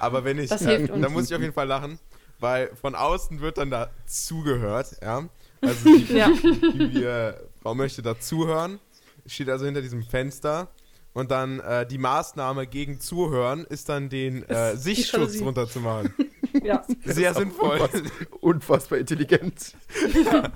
[0.00, 1.02] Aber wenn ich, Das ja, hilft uns.
[1.02, 1.98] da muss ich auf jeden Fall lachen,
[2.40, 5.24] weil von außen wird dann da zugehört, ja.
[5.60, 6.28] Also die, Ja.
[6.30, 8.78] die, die äh, Frau möchte da zuhören,
[9.26, 10.68] steht also hinter diesem Fenster
[11.14, 16.12] und dann äh, die Maßnahme gegen Zuhören ist dann den äh, Sichtschutz runterzumachen.
[16.62, 16.84] ja.
[17.04, 17.80] Sehr sinnvoll.
[17.80, 19.74] Unfassbar, unfassbar intelligent.
[20.22, 20.52] Dann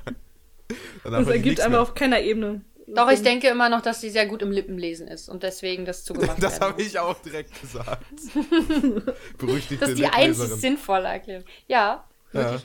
[1.04, 1.80] Das ergibt mehr.
[1.80, 2.62] auf keiner Ebene.
[2.94, 6.04] Doch, ich denke immer noch, dass sie sehr gut im Lippenlesen ist und deswegen das
[6.04, 8.02] zugemacht Das habe ich auch direkt gesagt.
[9.38, 11.44] Berüchtigte Das ist die einzig sinnvolle Erklärung.
[11.66, 12.58] Ja, Ja.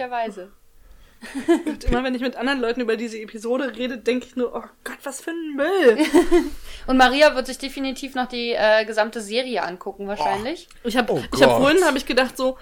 [1.65, 4.63] Und immer wenn ich mit anderen Leuten über diese Episode rede, denke ich nur, oh
[4.83, 5.97] Gott, was für ein Müll.
[6.87, 10.67] Und Maria wird sich definitiv noch die äh, gesamte Serie angucken, wahrscheinlich.
[10.83, 12.57] Ich habe Oh ich hab vorhin habe ich gedacht so,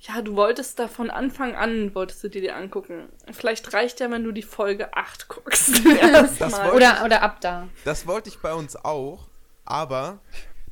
[0.00, 3.08] ja, du wolltest da von Anfang an, wolltest du dir die angucken.
[3.32, 5.80] Vielleicht reicht ja, wenn du die Folge 8 guckst.
[6.12, 6.66] Das Erstmal.
[6.72, 7.66] wollte- Oder, oder ab da.
[7.84, 9.26] Das wollte ich bei uns auch,
[9.64, 10.18] aber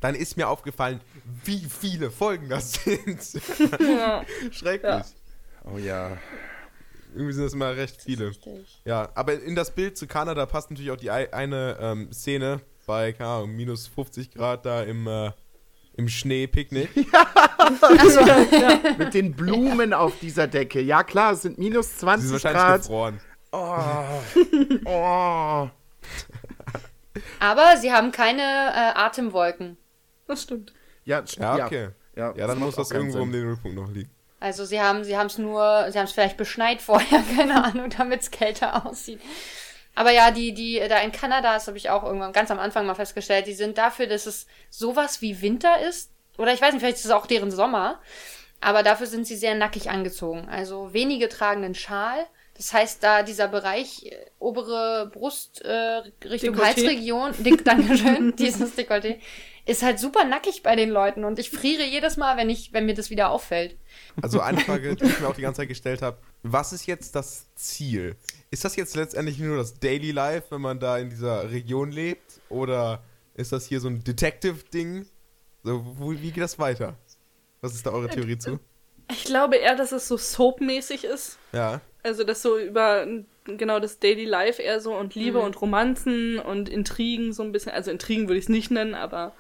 [0.00, 1.00] dann ist mir aufgefallen,
[1.44, 3.18] wie viele Folgen das sind.
[3.80, 4.22] Ja.
[4.52, 4.90] Schrecklich.
[4.92, 5.04] Ja.
[5.64, 6.18] Oh ja.
[7.14, 8.32] Irgendwie sind das immer recht viele.
[8.84, 12.60] Ja, aber in das Bild zu Kanada passt natürlich auch die ei- eine ähm, Szene
[12.86, 15.30] bei, keine Ahnung, minus 50 Grad da im, äh,
[15.96, 16.90] im Schnee-Picknick.
[17.56, 18.20] Also,
[18.98, 20.80] Mit den Blumen auf dieser Decke.
[20.82, 22.80] Ja klar, es sind minus Sie 20 sind wahrscheinlich Grad.
[22.82, 23.20] gefroren.
[23.52, 24.84] Oh.
[24.84, 25.68] oh.
[27.40, 29.76] aber sie haben keine äh, Atemwolken.
[30.26, 30.72] Das stimmt.
[31.04, 31.88] Ja, Ja, okay.
[32.16, 33.40] Ja, Ja, dann muss das irgendwo um Sinn.
[33.40, 34.10] den Nullpunkt noch liegen.
[34.44, 37.88] Also sie haben sie haben es nur, sie haben es vielleicht beschneit vorher, keine Ahnung,
[37.88, 39.18] damit es kälter aussieht.
[39.94, 42.84] Aber ja, die, die da in Kanada, das habe ich auch irgendwann ganz am Anfang
[42.84, 46.10] mal festgestellt, die sind dafür, dass es sowas wie Winter ist.
[46.36, 48.02] Oder ich weiß nicht, vielleicht ist es auch deren Sommer.
[48.60, 50.46] Aber dafür sind sie sehr nackig angezogen.
[50.50, 52.26] Also wenige tragen einen Schal.
[52.54, 56.64] Das heißt, da dieser Bereich, äh, obere Brust äh, Richtung Dekolleté.
[56.64, 59.20] Halsregion, dick, Dankeschön, dieses Dekolleté,
[59.66, 61.24] ist halt super nackig bei den Leuten.
[61.24, 63.76] Und ich friere jedes Mal, wenn ich, wenn mir das wieder auffällt.
[64.20, 66.18] Also eine Frage, die ich mir auch die ganze Zeit gestellt habe.
[66.42, 68.16] Was ist jetzt das Ziel?
[68.50, 72.40] Ist das jetzt letztendlich nur das Daily Life, wenn man da in dieser Region lebt?
[72.50, 73.02] Oder
[73.34, 75.06] ist das hier so ein Detective-Ding?
[75.62, 75.82] So,
[76.20, 76.94] wie geht das weiter?
[77.62, 78.60] Was ist da eure Theorie zu?
[79.10, 81.38] Ich glaube eher, dass es so soapmäßig ist.
[81.52, 81.80] Ja.
[82.02, 83.06] Also, dass so über
[83.44, 85.44] genau das Daily Life eher so und Liebe Mhm.
[85.44, 87.72] und Romanzen und Intrigen so ein bisschen.
[87.72, 89.34] Also, Intrigen würde ich es nicht nennen, aber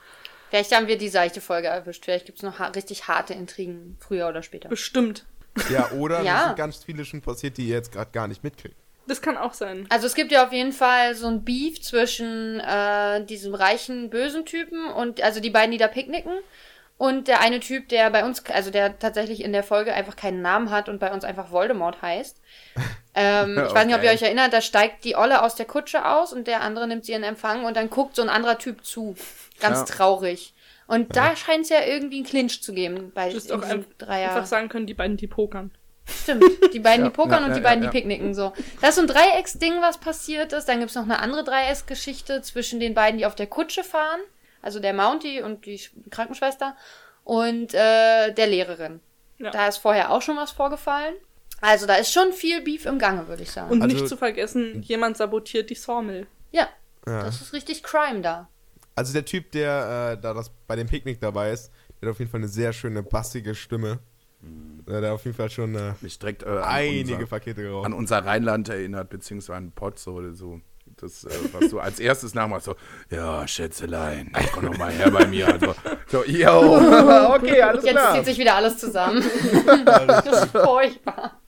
[0.54, 2.04] Vielleicht haben wir die seichte Folge erwischt.
[2.04, 4.68] Vielleicht gibt's noch ha richtig harte Intrigen, früher oder später.
[4.68, 5.24] bestimmt.
[5.68, 6.36] Ja, oder Ja.
[6.38, 8.76] es sind ganz viele schon passiert, die ihr jetzt gerade gar nicht mitkriegt.
[9.08, 9.86] Das kann auch sein.
[9.90, 14.44] Also es gibt ja auf jeden Fall so ein Beef zwischen äh, diesem reichen, bösen
[14.46, 16.32] Typen und also die beiden, die da picknicken.
[16.98, 20.40] Und der eine Typ, der bei uns, also der tatsächlich in der Folge einfach keinen
[20.40, 22.40] Namen hat und bei uns einfach Voldemort heißt.
[23.16, 24.16] Ähm, Ich weiß nicht, ob ihr Okay.
[24.16, 27.12] euch erinnert, da steigt die Olle aus der Kutsche aus und der andere nimmt sie
[27.12, 29.14] in Empfang und dann guckt so ein anderer Typ zu.
[29.60, 29.84] Ganz Ja.
[29.96, 30.54] traurig.
[30.86, 34.28] Und da scheint es ja irgendwie einen Clinch zu geben bei Du auch ein- Dreier.
[34.30, 35.70] einfach sagen können, die beiden, die pokern.
[36.06, 36.44] Stimmt.
[36.74, 38.34] Die beiden, die pokern ja, und ja, die beiden, ja, die picknicken.
[38.34, 38.52] So.
[38.82, 40.66] Das ist so ein Dreiecksding, was passiert ist.
[40.66, 44.20] Dann gibt's noch eine andere Dreiecksgeschichte zwischen den beiden, die auf der Kutsche fahren.
[44.60, 46.76] Also der Mountie und die Sch- Krankenschwester.
[47.24, 49.00] Und äh, der Lehrerin.
[49.38, 49.50] Ja.
[49.50, 51.14] Da ist vorher auch schon was vorgefallen.
[51.62, 53.70] Also da ist schon viel Beef im Gange, würde ich sagen.
[53.70, 56.26] Und Also- nicht zu vergessen, jemand sabotiert die Sawmill.
[56.52, 56.68] ja,
[57.06, 57.22] Ja.
[57.24, 58.48] das ist richtig Crime da.
[58.94, 62.18] Also der Typ, der äh, da das bei dem Picknick dabei ist, der hat auf
[62.18, 63.98] jeden Fall eine sehr schöne, bassige Stimme.
[64.86, 67.86] Der hat auf jeden Fall schon äh, Mich direkt äh, an, einige unser, Pakete geraucht.
[67.86, 70.60] an unser Rheinland erinnert, beziehungsweise an Pott so oder so.
[71.00, 72.76] Das, äh, was du als erstes nachmachst, so,
[73.10, 75.48] ja, Schätzelein, komm doch mal her bei mir.
[75.48, 75.74] Also,
[76.08, 76.76] so, yo,
[77.34, 78.14] okay, alles Jetzt klar.
[78.14, 79.24] zieht sich wieder alles zusammen.
[79.86, 81.40] das ist furchtbar.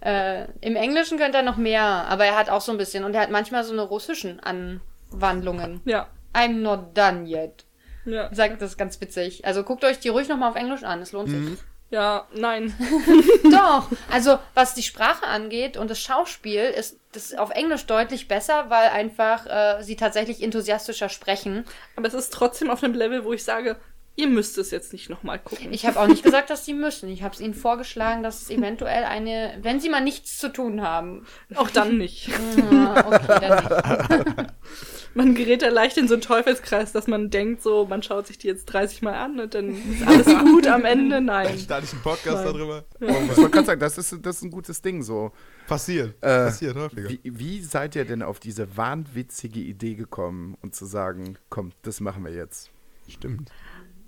[0.00, 3.14] Äh, Im Englischen könnte er noch mehr, aber er hat auch so ein bisschen und
[3.14, 5.80] er hat manchmal so eine russischen Anwandlungen.
[5.84, 6.08] Ja.
[6.32, 7.64] I'm not done yet.
[8.04, 8.34] Ja.
[8.34, 9.44] Sagt das ist ganz witzig.
[9.44, 11.58] Also guckt euch die ruhig nochmal auf Englisch an, es lohnt sich.
[11.90, 12.74] Ja, nein.
[13.44, 13.88] Doch.
[14.10, 18.88] Also was die Sprache angeht und das Schauspiel ist das auf Englisch deutlich besser, weil
[18.88, 21.66] einfach äh, sie tatsächlich enthusiastischer sprechen.
[21.94, 23.76] Aber es ist trotzdem auf einem Level, wo ich sage,
[24.16, 25.72] ihr müsst es jetzt nicht nochmal gucken.
[25.72, 27.10] Ich habe auch nicht gesagt, dass sie müssen.
[27.10, 30.80] Ich habe es ihnen vorgeschlagen, dass es eventuell eine, wenn sie mal nichts zu tun
[30.80, 31.26] haben.
[31.54, 32.30] Auch dann nicht.
[32.72, 34.52] Ah, okay, dann nicht.
[35.14, 38.38] Man gerät da leicht in so einen Teufelskreis, dass man denkt, so, man schaut sich
[38.38, 41.20] die jetzt 30 Mal an und dann ist alles gut am Ende.
[41.20, 41.58] Nein.
[41.58, 42.54] Starte ich einen Podcast Nein.
[42.54, 42.84] darüber?
[43.00, 45.32] Ich wollte gerade sagen, das ist, das ist ein gutes Ding so.
[45.66, 46.14] Passiert.
[46.22, 47.08] Äh, Passiert häufiger.
[47.10, 52.00] Wie, wie seid ihr denn auf diese wahnwitzige Idee gekommen und zu sagen, komm, das
[52.00, 52.70] machen wir jetzt?
[53.08, 53.50] Stimmt.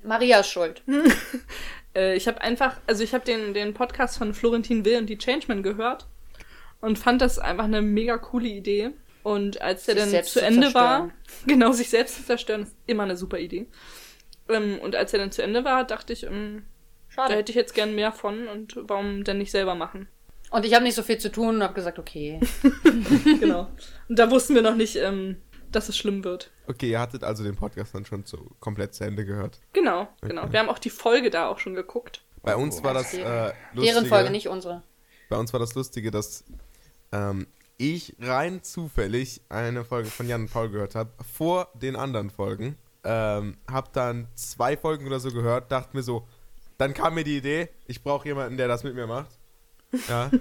[0.03, 0.83] Maria ist schuld.
[1.97, 5.17] Äh, ich habe einfach, also ich habe den, den Podcast von Florentin Will und die
[5.17, 6.09] Changeman gehört
[6.81, 8.91] und fand das einfach eine mega coole Idee.
[9.25, 11.13] Und als der Sich dann zu zu Ende war, zerstören.
[11.47, 13.67] genau, sich selbst zu zerstören, ist immer eine super Idee.
[14.51, 16.67] Ähm, und als er dann zu Ende war, dachte ich, ähm,
[17.09, 17.37] da Schade.
[17.37, 20.09] hätte ich jetzt gern mehr von und warum denn nicht selber machen?
[20.51, 22.39] Und ich habe nicht so viel zu tun und habe gesagt, okay.
[23.41, 23.69] genau.
[24.09, 25.39] Und da wussten wir noch nicht, ähm,
[25.73, 26.51] dass es schlimm wird.
[26.67, 29.59] Okay, ihr hattet also den Podcast dann schon so komplett zu Ende gehört.
[29.73, 30.53] Genau, genau.
[30.53, 32.23] Wir haben auch die Folge da auch schon geguckt.
[32.43, 34.83] Bei uns war das Deren- äh, lustige, Deren Folge, nicht unsere.
[35.31, 36.45] Bei uns war das Lustige, dass
[37.11, 42.31] ähm, ich rein zufällig eine Folge von Jan und Paul gehört habe, vor den anderen
[42.31, 42.77] Folgen.
[43.03, 46.27] Ähm, hab dann zwei Folgen oder so gehört, dachte mir so,
[46.79, 49.39] dann kam mir die Idee, ich brauche jemanden, der das mit mir macht.
[50.09, 50.31] Ja.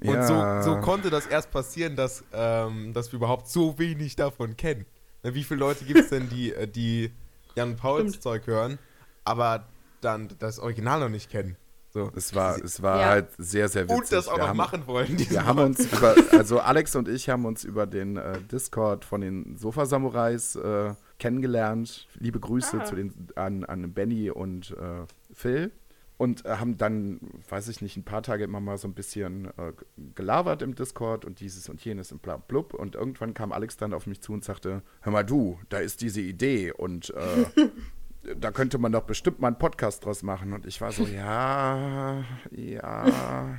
[0.00, 0.62] Und Ja.
[0.62, 4.84] so, so konnte das erst passieren, dass, ähm, dass wir überhaupt so wenig davon kennen.
[5.22, 7.12] Wie viele Leute gibt es denn, die, äh, die
[7.54, 8.18] Jan Pauls.
[8.20, 8.78] Zeug hören,
[9.24, 9.68] aber
[10.00, 11.56] dann das Original noch nicht kennen?
[11.92, 12.10] So.
[12.16, 13.06] Es war, es war Ja.
[13.10, 13.98] halt sehr, sehr witzig.
[13.98, 15.18] Und das auch wir noch haben, machen wollen.
[15.18, 19.20] Wir haben uns über, also Alex und ich haben uns über den äh, Discord von
[19.20, 22.08] den Sofa-Samurais äh, kennengelernt.
[22.18, 22.84] Liebe Grüße Ah.
[22.84, 25.70] zu den, an, an Benny und äh, Phil.
[26.18, 29.46] Und äh, haben dann, weiß ich nicht, ein paar Tage immer mal so ein bisschen
[29.58, 29.72] äh,
[30.14, 32.74] gelabert im Discord und dieses und jenes und bla blub.
[32.74, 36.00] Und irgendwann kam Alex dann auf mich zu und sagte, hör mal du, da ist
[36.00, 37.44] diese Idee und äh,
[38.36, 40.52] da könnte man doch bestimmt mal einen Podcast draus machen.
[40.52, 43.58] Und ich war so, ja, ja.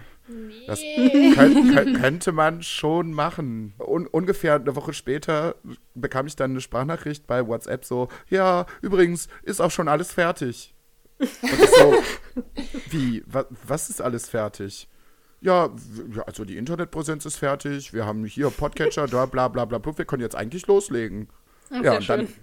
[0.67, 0.82] Das
[1.36, 3.73] könnt, könnt, könnte man schon machen.
[3.78, 5.56] Un, ungefähr eine Woche später
[5.95, 10.73] bekam ich dann eine Sprachnachricht bei WhatsApp so, ja, übrigens ist auch schon alles fertig.
[11.19, 11.95] Und ich so,
[12.89, 14.88] wie, wa, was ist alles fertig?
[15.41, 15.69] Ja,
[16.26, 20.21] also die Internetpräsenz ist fertig, wir haben hier Podcatcher, da bla bla bla, wir können
[20.21, 21.28] jetzt eigentlich loslegen.
[21.69, 22.34] Ja, Ja, und dann, schön.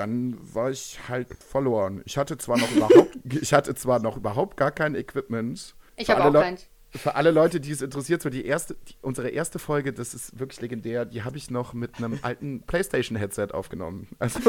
[0.00, 2.00] Dann war ich halt verloren.
[2.06, 5.74] Ich hatte zwar noch überhaupt, ich hatte zwar noch überhaupt gar kein Equipment.
[5.96, 6.66] Ich habe auch Leu- keins.
[6.92, 10.40] Für alle Leute, die es interessiert, so die erste, die, unsere erste Folge, das ist
[10.40, 14.08] wirklich legendär, die habe ich noch mit einem alten PlayStation-Headset aufgenommen.
[14.18, 14.40] Also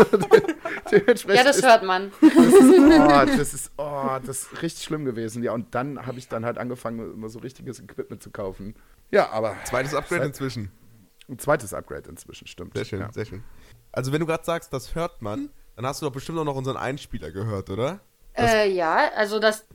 [0.92, 2.12] dementsprechend Ja, das ist, hört man.
[2.22, 5.44] das ist, oh, das ist, oh, das ist richtig schlimm gewesen.
[5.44, 8.76] Ja, und dann habe ich dann halt angefangen, immer so richtiges Equipment zu kaufen.
[9.12, 10.72] Ja, aber Zweites Upgrade Seit- inzwischen.
[11.30, 12.74] ein zweites Upgrade inzwischen, stimmt.
[12.76, 13.12] Sehr schön, Ja.
[13.12, 13.44] sehr schön.
[13.92, 16.56] Also wenn du gerade sagst, das hört man, dann hast du doch bestimmt auch noch
[16.56, 18.00] unseren Einspieler gehört, oder?
[18.38, 19.66] Äh, ja, also das,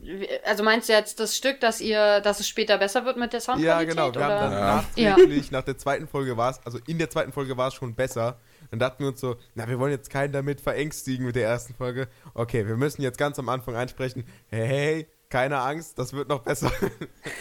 [0.45, 3.41] also meinst du jetzt das Stück, dass ihr, dass es später besser wird mit der
[3.41, 3.89] Ja, Soundqualität?
[3.91, 4.05] genau.
[4.07, 4.25] Wir oder?
[4.41, 5.11] haben dann Ja.
[5.17, 7.95] nachträglich, nach der zweiten Folge war es, also in der zweiten Folge war es schon
[7.95, 8.39] besser.
[8.71, 11.75] Dann dachten wir uns so, na, wir wollen jetzt keinen damit verängstigen mit der ersten
[11.75, 12.09] Folge.
[12.33, 16.41] Okay, wir müssen jetzt ganz am Anfang einsprechen, hey, hey, keine Angst, das wird noch
[16.43, 16.73] besser.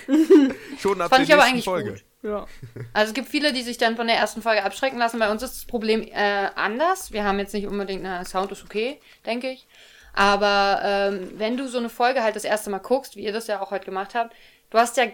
[0.80, 1.92] schon ab Fand der ich aber nächsten eigentlich Folge.
[1.92, 2.04] gut.
[2.26, 2.46] Ja.
[2.94, 5.20] Also es gibt viele, die sich dann von der ersten Folge abschrecken lassen.
[5.20, 7.12] Bei uns ist das Problem äh, anders.
[7.12, 9.68] Wir haben jetzt nicht unbedingt, na, Sound ist okay, denke ich.
[10.14, 13.48] Aber ähm, wenn du so eine Folge halt das erste Mal guckst, wie ihr das
[13.48, 14.34] ja auch heute gemacht habt,
[14.72, 15.06] du hast ja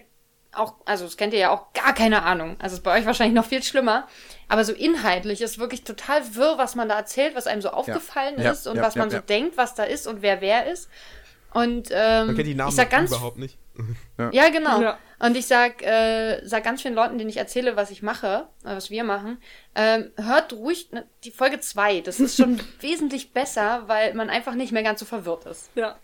[0.53, 2.55] auch, also das kennt ihr ja auch, gar keine Ahnung.
[2.59, 4.07] Also ist bei euch wahrscheinlich noch viel schlimmer.
[4.47, 8.39] Aber so inhaltlich ist wirklich total wirr, was man da erzählt, was einem so aufgefallen
[8.39, 9.21] Ja, ist und ja, was man ja, so ja.
[9.21, 10.89] denkt, was da ist und wer wer ist.
[11.53, 13.57] Und ähm, Man kennt die Namen ich sag ganz überhaupt nicht.
[14.31, 14.81] ja, genau.
[14.81, 14.97] Ja.
[15.19, 18.75] Und ich sag, äh, sag ganz vielen Leuten, denen ich erzähle, was ich mache, äh,
[18.75, 19.37] was wir machen,
[19.75, 22.01] ähm, hört ruhig ne, die Folge 2.
[22.01, 25.69] Das ist schon wesentlich besser, weil man einfach nicht mehr ganz so verwirrt ist.
[25.75, 25.97] Ja.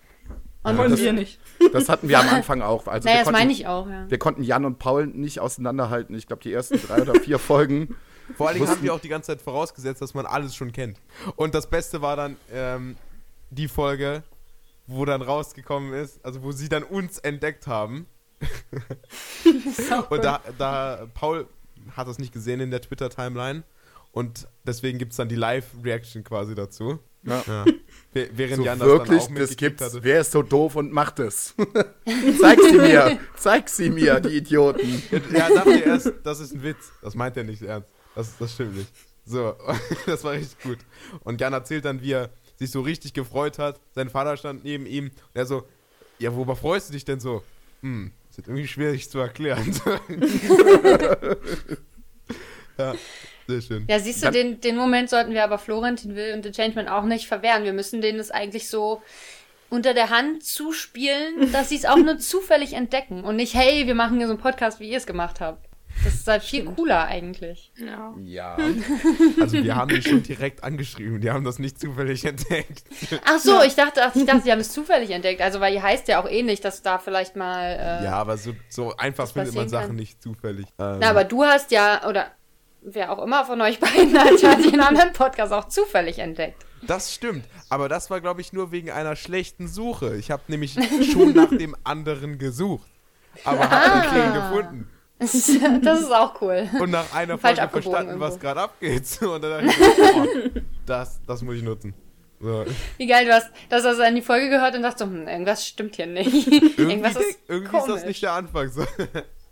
[0.63, 1.39] Und Wollen das- wir nicht.
[1.71, 2.87] Das hatten wir am Anfang auch.
[2.87, 4.05] Also naja, wir das konnten- meine ich auch, ja.
[4.09, 6.13] Wir konnten Jan und Paul nicht auseinanderhalten.
[6.15, 7.95] Ich glaube, die ersten drei oder vier Folgen.
[8.35, 10.99] Vor allen Dingen haben wir auch die ganze Zeit vorausgesetzt, dass man alles schon kennt.
[11.37, 12.97] Und das Beste war dann ähm,
[13.49, 14.23] die Folge,
[14.87, 18.07] wo dann rausgekommen ist, also wo sie dann uns entdeckt haben.
[20.09, 21.47] Und da, da, Paul
[21.95, 23.63] hat das nicht gesehen in der Twitter-Timeline.
[24.11, 26.99] Und deswegen gibt es dann die Live-Reaction quasi dazu.
[27.23, 27.43] Ja.
[27.45, 27.65] Ja.
[28.13, 29.83] Wäh- Während So Jan das dann wirklich, auch das gibt's.
[29.83, 30.03] hatte.
[30.03, 31.53] Wer ist so doof und macht es?
[32.41, 33.19] Zeig sie mir.
[33.35, 35.03] Zeig sie mir, die Idioten.
[35.33, 36.91] Er dachte erst, das ist ein Witz.
[37.01, 37.89] Das meint er nicht ernst.
[38.15, 38.89] Das, das stimmt nicht.
[39.25, 39.55] So,
[40.05, 40.77] das war richtig gut.
[41.23, 43.79] Und Jan erzählt dann, wie er sich so richtig gefreut hat.
[43.93, 45.05] Sein Vater stand neben ihm.
[45.05, 45.63] Und er so,
[46.19, 47.43] ja, worüber freust du dich denn so?
[47.81, 49.79] Hm, ist jetzt irgendwie schwierig zu erklären.
[52.77, 52.95] ja,
[53.47, 53.85] sehr schön.
[53.87, 56.87] Ja, siehst du, Dann- den, den Moment sollten wir aber Florentin Will und The Changeman
[56.87, 57.63] auch nicht verwehren.
[57.63, 59.01] Wir müssen denen das eigentlich so
[59.69, 63.95] unter der Hand zuspielen, dass sie es auch nur zufällig entdecken und nicht, hey, wir
[63.95, 65.66] machen hier so einen Podcast, wie ihr es gemacht habt.
[66.07, 67.71] Das ist halt viel cooler eigentlich.
[67.75, 68.13] Ja.
[68.23, 68.57] Ja.
[69.41, 72.83] Also wir haben die schon direkt angeschrieben, die haben das nicht zufällig entdeckt.
[73.25, 75.41] Ach so, ich dachte, ach, ich dachte, sie haben es zufällig entdeckt.
[75.41, 77.99] Also, weil ihr heißt ja auch ähnlich, dass da vielleicht mal.
[78.01, 79.95] Äh, Ja, aber so, so einfach findet man Sachen kann.
[79.95, 80.65] nicht zufällig.
[80.79, 82.31] Ähm, Na, aber du hast ja, oder
[82.81, 86.65] wer auch immer von euch beiden hat ja den anderen Podcast auch zufällig entdeckt.
[86.83, 90.15] Das stimmt, aber das war, glaube ich, nur wegen einer schlechten Suche.
[90.15, 90.77] Ich habe nämlich
[91.11, 92.87] schon nach dem anderen gesucht,
[93.43, 94.89] aber habe nicht den gefunden.
[95.19, 96.69] Das ist, das ist auch cool.
[96.79, 98.47] Und nach einer Falsch Folge verstanden, was irgendwo.
[98.47, 99.03] gerade abgeht.
[99.21, 101.93] Und dann dachte ich, oh, das, das muss ich nutzen.
[102.39, 102.65] So.
[102.97, 105.27] Wie geil, du hast, du hast also an die Folge gehört und dachtest so, hm,
[105.27, 106.47] irgendwas stimmt hier nicht.
[106.47, 107.87] Irgendwie, irgendwas ist irgendwie komisch.
[107.87, 108.69] ist das nicht der Anfang.
[108.69, 108.85] So.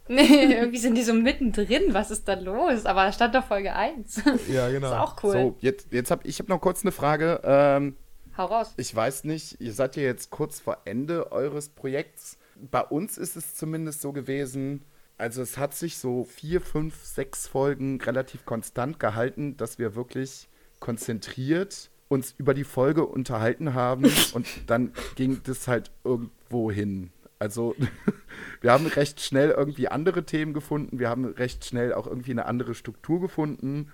[0.07, 1.95] Nee, irgendwie sind die so mittendrin.
[1.95, 2.85] Was ist da los?
[2.85, 4.21] Aber da stand doch Folge 1.
[4.53, 4.93] Ja, ist genau.
[4.97, 5.31] auch cool.
[5.31, 7.41] So, jetzt, jetzt habe ich hab noch kurz eine Frage.
[7.43, 7.95] Ähm,
[8.37, 8.75] Hau raus.
[8.77, 12.37] ich weiß nicht, ihr seid ja jetzt kurz vor Ende eures Projekts.
[12.69, 14.85] Bei uns ist es zumindest so gewesen,
[15.17, 20.47] also es hat sich so vier, fünf, sechs Folgen relativ konstant gehalten, dass wir wirklich
[20.79, 27.11] konzentriert uns über die Folge unterhalten haben und dann ging das halt irgendwo hin.
[27.39, 27.75] Also
[28.61, 32.45] wir haben recht schnell irgendwie andere Themen gefunden, wir haben recht schnell auch irgendwie eine
[32.45, 33.91] andere Struktur gefunden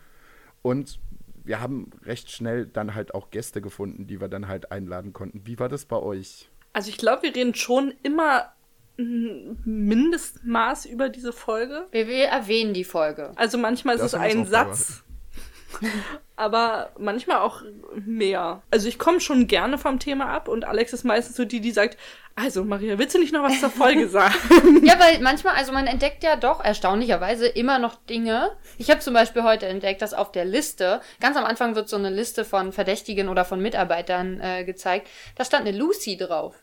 [0.62, 1.00] und
[1.44, 5.42] wir haben recht schnell dann halt auch Gäste gefunden, die wir dann halt einladen konnten.
[5.46, 6.50] Wie war das bei euch?
[6.74, 8.54] Also ich glaube, wir reden schon immer
[9.66, 11.88] Mindestmaß über diese Folge.
[11.92, 13.32] Wir, wir erwähnen die Folge.
[13.36, 15.04] Also manchmal ist Das es ein Satz,
[16.36, 17.62] aber manchmal auch
[17.96, 18.62] mehr.
[18.72, 21.72] Also ich komme schon gerne vom Thema ab und Alex ist meistens so die, die
[21.72, 21.98] sagt,
[22.36, 24.86] also Maria, willst du nicht noch was zur Folge sagen?
[24.86, 28.52] Ja, weil manchmal, also man entdeckt ja doch erstaunlicherweise immer noch Dinge.
[28.78, 31.98] Ich habe zum Beispiel heute entdeckt, dass auf der Liste, ganz am Anfang wird so
[31.98, 36.56] eine Liste von Verdächtigen oder von Mitarbeitern äh, gezeigt, da stand eine Lucy drauf.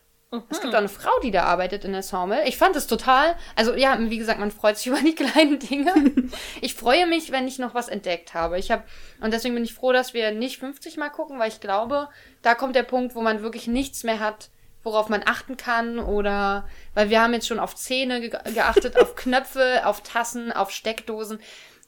[0.49, 2.41] Es gibt auch eine Frau, die da arbeitet in der Sawmill.
[2.45, 5.93] Ich fand es total, also ja, wie gesagt, man freut sich über die kleinen Dinge.
[6.61, 8.59] Ich freue mich, wenn ich noch was entdeckt habe.
[8.59, 8.83] Ich habe
[9.21, 12.09] und deswegen bin ich froh, dass wir nicht 50 mal gucken, weil ich glaube,
[12.41, 14.49] da kommt der Punkt, wo man wirklich nichts mehr hat,
[14.83, 19.15] worauf man achten kann oder weil wir haben jetzt schon auf Zähne ge geachtet, auf
[19.15, 21.39] Knöpfe, auf Tassen, auf Steckdosen.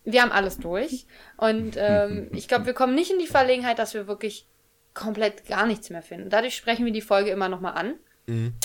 [0.04, 1.06] Wir haben alles durch
[1.38, 4.47] und ähm, ich glaube, wir kommen nicht in die Verlegenheit, dass wir wirklich
[4.93, 6.30] komplett gar nichts mehr finden.
[6.30, 7.95] Dadurch sprechen wir die Folge immer noch mal an.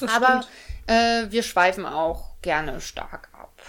[0.00, 0.44] Das Aber
[0.86, 3.60] äh, wir schweifen auch gerne stark ab.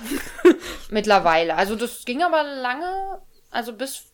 [0.89, 1.55] Mittlerweile.
[1.55, 4.05] Also das ging aber lange, also bis,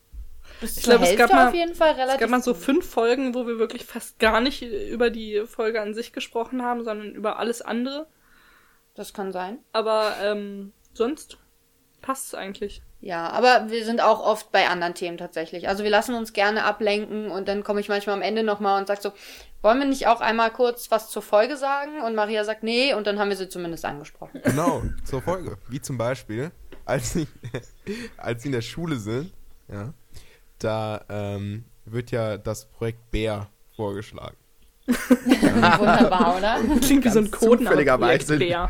[0.61, 2.13] bis Ich glaube, es gab mal- auf jeden Fall relativ.
[2.15, 5.81] Es gab mal so fünf Folgen, wo wir wirklich fast gar nicht über die Folge
[5.81, 8.07] an sich gesprochen haben, sondern über alles andere.
[8.95, 9.59] Das kann sein.
[9.71, 11.37] Aber ähm, sonst
[12.01, 12.81] passt es eigentlich.
[13.03, 15.67] Ja, aber wir sind auch oft bei anderen Themen tatsächlich.
[15.67, 18.87] Also wir lassen uns gerne ablenken und dann komme ich manchmal am Ende nochmal und
[18.87, 19.11] sag so,
[19.61, 22.01] wollen wir nicht auch einmal kurz was zur Folge sagen?
[22.01, 24.39] Und Maria sagt nee und dann haben wir sie zumindest angesprochen.
[24.45, 25.57] Genau, zur Folge.
[25.67, 26.51] Wie zum Beispiel,
[26.85, 27.27] als sie,
[28.17, 29.33] als sie in der Schule sind,
[29.67, 29.93] ja,
[30.59, 34.37] da ähm, wird ja das Projekt Bär vorgeschlagen.
[34.87, 36.59] Wunderbar, oder?
[36.81, 38.43] Klingt wie so ein zufälligerweise.
[38.43, 38.69] Ja,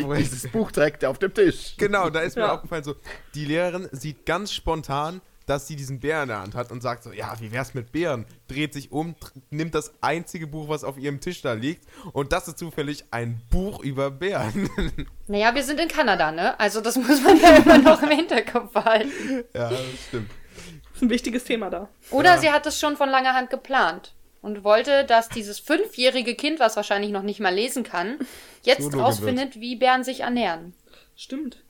[0.00, 1.74] wo dieses Buch direkt auf dem Tisch.
[1.78, 2.54] Genau, da ist mir Ja.
[2.54, 2.94] aufgefallen, so,
[3.34, 7.02] die Lehrerin sieht ganz spontan, dass sie diesen Bär in der Hand hat und sagt
[7.02, 8.26] so, ja, wie wär's mit Bären?
[8.46, 9.16] Dreht sich um,
[9.50, 13.40] nimmt das einzige Buch, was auf ihrem Tisch da liegt und das ist zufällig ein
[13.50, 14.68] Buch über Bären.
[15.28, 16.58] Naja, wir sind in Kanada, ne?
[16.60, 19.44] Also das muss man ja immer noch im Hinterkopf behalten.
[19.54, 20.30] ja, das stimmt.
[20.30, 21.88] Das ist ein wichtiges Thema da.
[22.10, 22.38] Oder Ja.
[22.38, 24.12] sie hat es schon von langer Hand geplant
[24.42, 28.18] und wollte, dass dieses fünfjährige Kind, was wahrscheinlich noch nicht mal lesen kann,
[28.62, 30.74] jetzt Zoologin rausfindet, wie Bären sich ernähren.
[31.16, 31.62] Stimmt.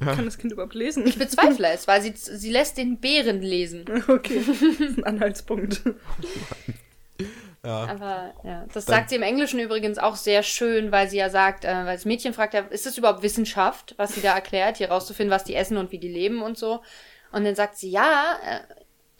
[0.00, 1.04] Kann das Kind überhaupt lesen?
[1.06, 3.84] Ich bezweifle es, weil sie, sie lässt den Bären lesen.
[4.08, 5.82] Okay, das ist ein Anhaltspunkt.
[7.64, 7.88] Ja.
[7.88, 11.28] Aber ja, das Dann- sagt sie im Englischen übrigens auch sehr schön, weil sie ja
[11.28, 14.76] sagt, äh, weil das Mädchen fragt ja, ist das überhaupt Wissenschaft, was sie da erklärt,
[14.76, 16.82] hier rauszufinden, was die essen und wie die leben und so.
[17.32, 18.60] Und dann sagt sie, ja, äh,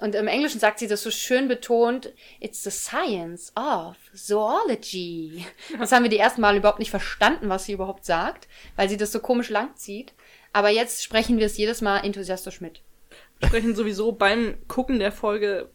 [0.00, 5.44] und im Englischen sagt sie das so schön betont, it's the science of zoology.
[5.78, 8.96] Das haben wir die ersten Mal überhaupt nicht verstanden, was sie überhaupt sagt, weil sie
[8.96, 10.12] das so komisch lang zieht.
[10.52, 12.80] Aber jetzt sprechen wir es jedes Mal enthusiastisch mit.
[13.44, 15.68] Sprechen sowieso beim Gucken der Folge,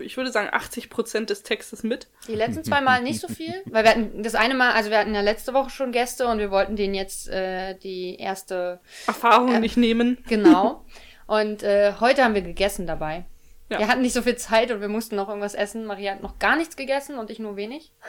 [0.00, 2.08] ich würde sagen, 80% des Textes mit.
[2.28, 4.98] Die letzten zwei Mal nicht so viel, weil wir hatten das eine Mal, also wir
[4.98, 9.52] hatten ja letzte Woche schon Gäste und wir wollten denen jetzt äh, die erste, Erfahrung
[9.52, 9.60] Ja.
[9.60, 10.18] nicht nehmen.
[10.28, 10.84] genau.
[11.28, 13.24] Und äh, heute haben wir gegessen dabei.
[13.68, 13.80] Ja.
[13.80, 15.86] Wir hatten nicht so viel Zeit und wir mussten noch irgendwas essen.
[15.86, 17.92] Maria hat noch gar nichts gegessen und ich nur wenig.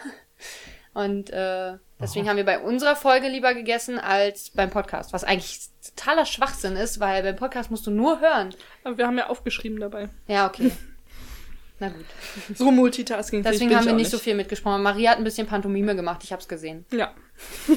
[0.94, 5.60] Und äh, deswegen haben wir bei unserer Folge lieber gegessen als beim Podcast, was eigentlich
[5.96, 8.56] totaler Schwachsinn ist, weil beim Podcast musst du nur hören.
[8.84, 10.10] Aber wir haben ja aufgeschrieben dabei.
[10.28, 10.72] Ja, okay.
[11.80, 12.06] Na gut.
[12.56, 13.44] So Multitasking.
[13.44, 14.82] Deswegen haben wir nicht so viel mitgesprochen.
[14.82, 16.86] Maria hat ein bisschen Pantomime gemacht, ich hab's gesehen.
[16.92, 17.14] Ja.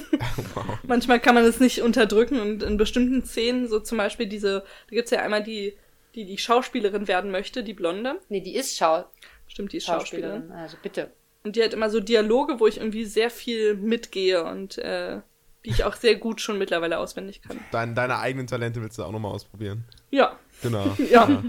[0.84, 4.94] Manchmal kann man es nicht unterdrücken und in bestimmten Szenen, so zum Beispiel diese, da
[4.94, 5.76] gibt's ja einmal die,
[6.14, 8.20] die die Schauspielerin werden möchte, die Blonde.
[8.28, 9.04] Nee, die ist Schau
[9.46, 10.42] Stimmt, die ist Schauspielerin.
[10.42, 10.62] Schauspielerin.
[10.62, 11.10] Also bitte.
[11.42, 15.20] Und die hat immer so Dialoge, wo ich irgendwie sehr viel mitgehe und äh,
[15.64, 17.58] die ich auch sehr gut schon mittlerweile auswendig kann.
[17.72, 19.84] Dein, deine eigenen Talente willst du auch nochmal ausprobieren.
[20.10, 20.94] Ja, Genau.
[21.10, 21.42] ja.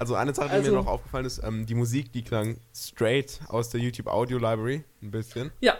[0.00, 3.38] Also eine Sache, die Also- mir noch aufgefallen ist, ähm, die Musik, die klang straight
[3.48, 5.52] aus der YouTube Audio Library, ein bisschen.
[5.60, 5.78] Ja.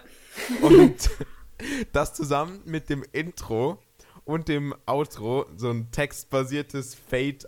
[0.63, 1.11] Und
[1.93, 3.83] das zusammen mit dem Intro
[4.25, 7.39] und dem Outro, so ein textbasiertes Fade,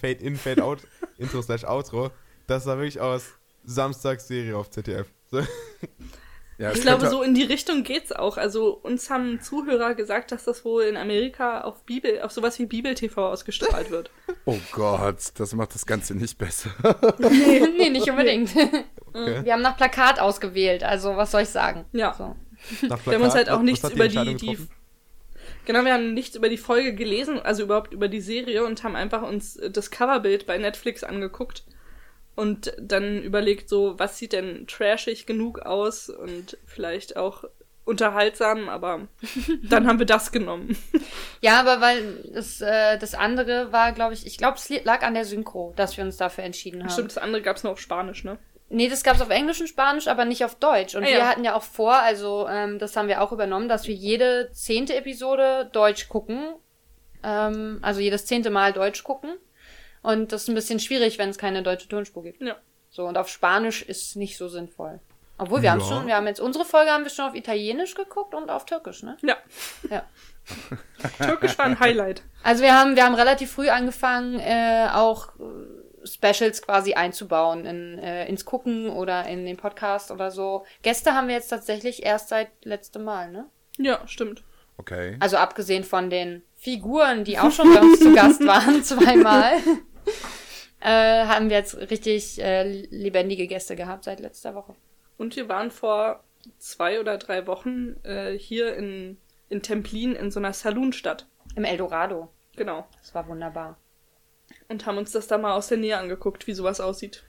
[0.00, 0.80] Fade in, Fade out,
[1.18, 2.10] Intro slash Outro,
[2.46, 3.32] das sah wirklich aus
[3.64, 5.06] Samstagsserie auf ZDF.
[5.30, 5.40] So.
[6.58, 8.38] Ja, Ich glaube, so in die Richtung geht's auch.
[8.38, 12.64] Also uns haben Zuhörer gesagt, dass das wohl in Amerika auf Bibel, auf sowas wie
[12.64, 14.10] Bibel-TV ausgestrahlt wird.
[14.48, 16.70] Oh Gott, das macht das Ganze nicht besser.
[17.18, 18.50] nee, nicht unbedingt.
[19.12, 19.44] Okay.
[19.44, 21.84] Wir haben nach Plakat ausgewählt, also was soll ich sagen?
[21.92, 22.14] Ja.
[22.14, 22.36] So.
[22.86, 24.56] Nach Wir haben uns halt auch nichts über die, die?
[25.66, 28.96] Genau, wir haben nichts über die Folge gelesen, also überhaupt über die Serie und haben
[28.96, 31.64] einfach uns das Coverbild bei Netflix angeguckt
[32.36, 37.44] und dann überlegt so, was sieht denn trashig genug aus und vielleicht auch
[37.84, 39.08] unterhaltsam, aber
[39.62, 40.76] dann haben wir das genommen.
[41.40, 45.14] Ja, aber weil das, äh, das andere war, glaube ich, ich glaube, es lag an
[45.14, 46.90] der Synchro, dass wir uns dafür entschieden haben.
[46.90, 48.38] Stimmt, das andere gab's nur auf Spanisch, ne?
[48.68, 50.94] Nee, das gab's auf Englisch und Spanisch, aber nicht auf Deutsch.
[50.96, 51.26] Und Ah, wir ja.
[51.28, 54.94] hatten ja auch vor, also ähm, das haben wir auch übernommen, dass wir jede zehnte
[54.96, 56.54] Episode Deutsch gucken.
[57.22, 59.30] Ähm, also jedes zehnte Mal Deutsch gucken.
[60.02, 62.42] Und das ist ein bisschen schwierig, wenn es keine deutsche Tonspur gibt.
[62.42, 62.56] Ja.
[62.90, 65.00] So, und auf Spanisch ist nicht so sinnvoll.
[65.38, 65.86] Obwohl, wir haben Ja.
[65.86, 69.02] schon, wir haben jetzt unsere Folge haben wir schon auf Italienisch geguckt und auf Türkisch,
[69.02, 69.16] ne?
[69.22, 69.36] Ja.
[69.90, 70.02] Ja.
[71.24, 72.22] Türkisch war ein Highlight.
[72.42, 75.75] Also wir haben, wir haben relativ früh angefangen, äh, auch äh,
[76.06, 80.64] Specials quasi einzubauen in, äh, ins Gucken oder in den Podcast oder so.
[80.82, 83.46] Gäste haben wir jetzt tatsächlich erst seit letztem Mal, ne?
[83.78, 84.42] Ja, stimmt.
[84.78, 85.16] Okay.
[85.20, 89.58] Also abgesehen von den Figuren, die auch schon bei uns zu Gast waren, zweimal,
[90.80, 94.74] äh, haben wir jetzt richtig äh, lebendige Gäste gehabt seit letzter Woche.
[95.16, 96.24] Und wir waren vor
[96.58, 101.26] zwei oder drei Wochen äh, hier in, in Templin in so einer Saloonstadt.
[101.54, 102.28] Im Eldorado.
[102.56, 102.86] Genau.
[103.00, 103.78] Das war wunderbar.
[104.68, 107.22] Und haben uns das da mal aus der Nähe angeguckt, wie sowas aussieht.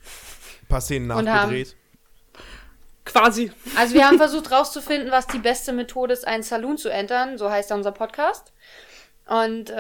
[0.64, 1.76] Ein paar Szenen nachgedreht.
[3.06, 3.52] Quasi.
[3.76, 7.38] Also wir haben versucht rauszufinden, was die beste Methode ist, einen Saloon zu entern.
[7.38, 8.54] So heißt ja unser Podcast.
[9.28, 9.76] Und äh,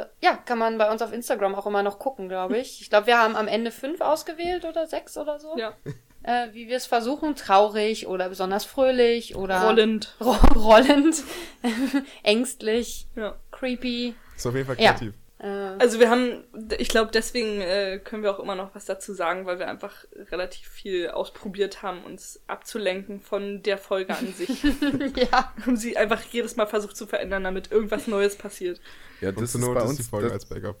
[0.00, 2.80] ja, kann man bei uns auf Instagram auch immer noch gucken, glaube ich.
[2.80, 5.56] Ich glaube, wir haben am Ende fünf ausgewählt oder sechs oder so.
[5.56, 5.74] Ja.
[6.22, 10.16] Äh, wie wir es versuchen, traurig oder besonders fröhlich oder Rollend.
[10.20, 11.22] ro rollend,
[12.24, 13.36] ängstlich, Ja.
[13.52, 14.14] creepy.
[14.36, 14.92] Ist auf jeden Fall Ja.
[14.92, 15.14] kreativ.
[15.14, 16.44] Äh, Also wir haben,
[16.76, 20.04] ich glaube, deswegen äh, können wir auch immer noch was dazu sagen, weil wir einfach
[20.30, 24.62] relativ viel ausprobiert haben, uns abzulenken von der Folge an sich.
[25.32, 25.54] ja.
[25.64, 28.82] haben sie einfach jedes Mal versucht zu verändern, damit irgendwas Neues passiert.
[29.22, 29.96] Ja, Und das ist bei uns.
[29.96, 30.76] die Folge das, als Backup.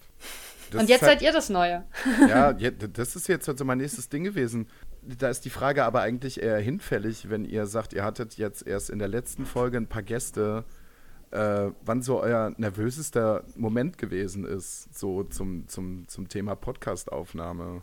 [0.74, 1.84] Und jetzt halt- seid ihr das Neue.
[2.28, 4.68] Ja, ja, das ist jetzt also mein nächstes Ding gewesen.
[5.02, 8.90] Da ist die Frage aber eigentlich eher hinfällig, wenn ihr sagt, ihr hattet jetzt erst
[8.90, 10.64] in der letzten Folge ein paar Gäste,
[11.30, 17.82] äh, wann so euer nervösester Moment gewesen ist, so zum, zum, zum Thema Podcast-Aufnahme.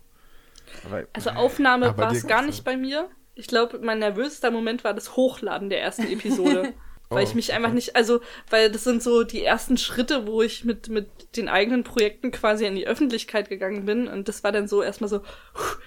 [1.14, 3.10] Also Aufnahme Ah, war es gar nicht bei mir.
[3.36, 6.74] Ich glaube, mein nervösester Moment war das Hochladen der ersten Episode.
[7.10, 7.56] weil Oh, ich mich okay.
[7.58, 8.20] einfach nicht, also,
[8.50, 12.66] weil das sind so die ersten Schritte, wo ich mit, mit den eigenen Projekten quasi
[12.66, 14.10] in die Öffentlichkeit gegangen bin.
[14.10, 15.78] Und das war dann so erstmal so, "Puh,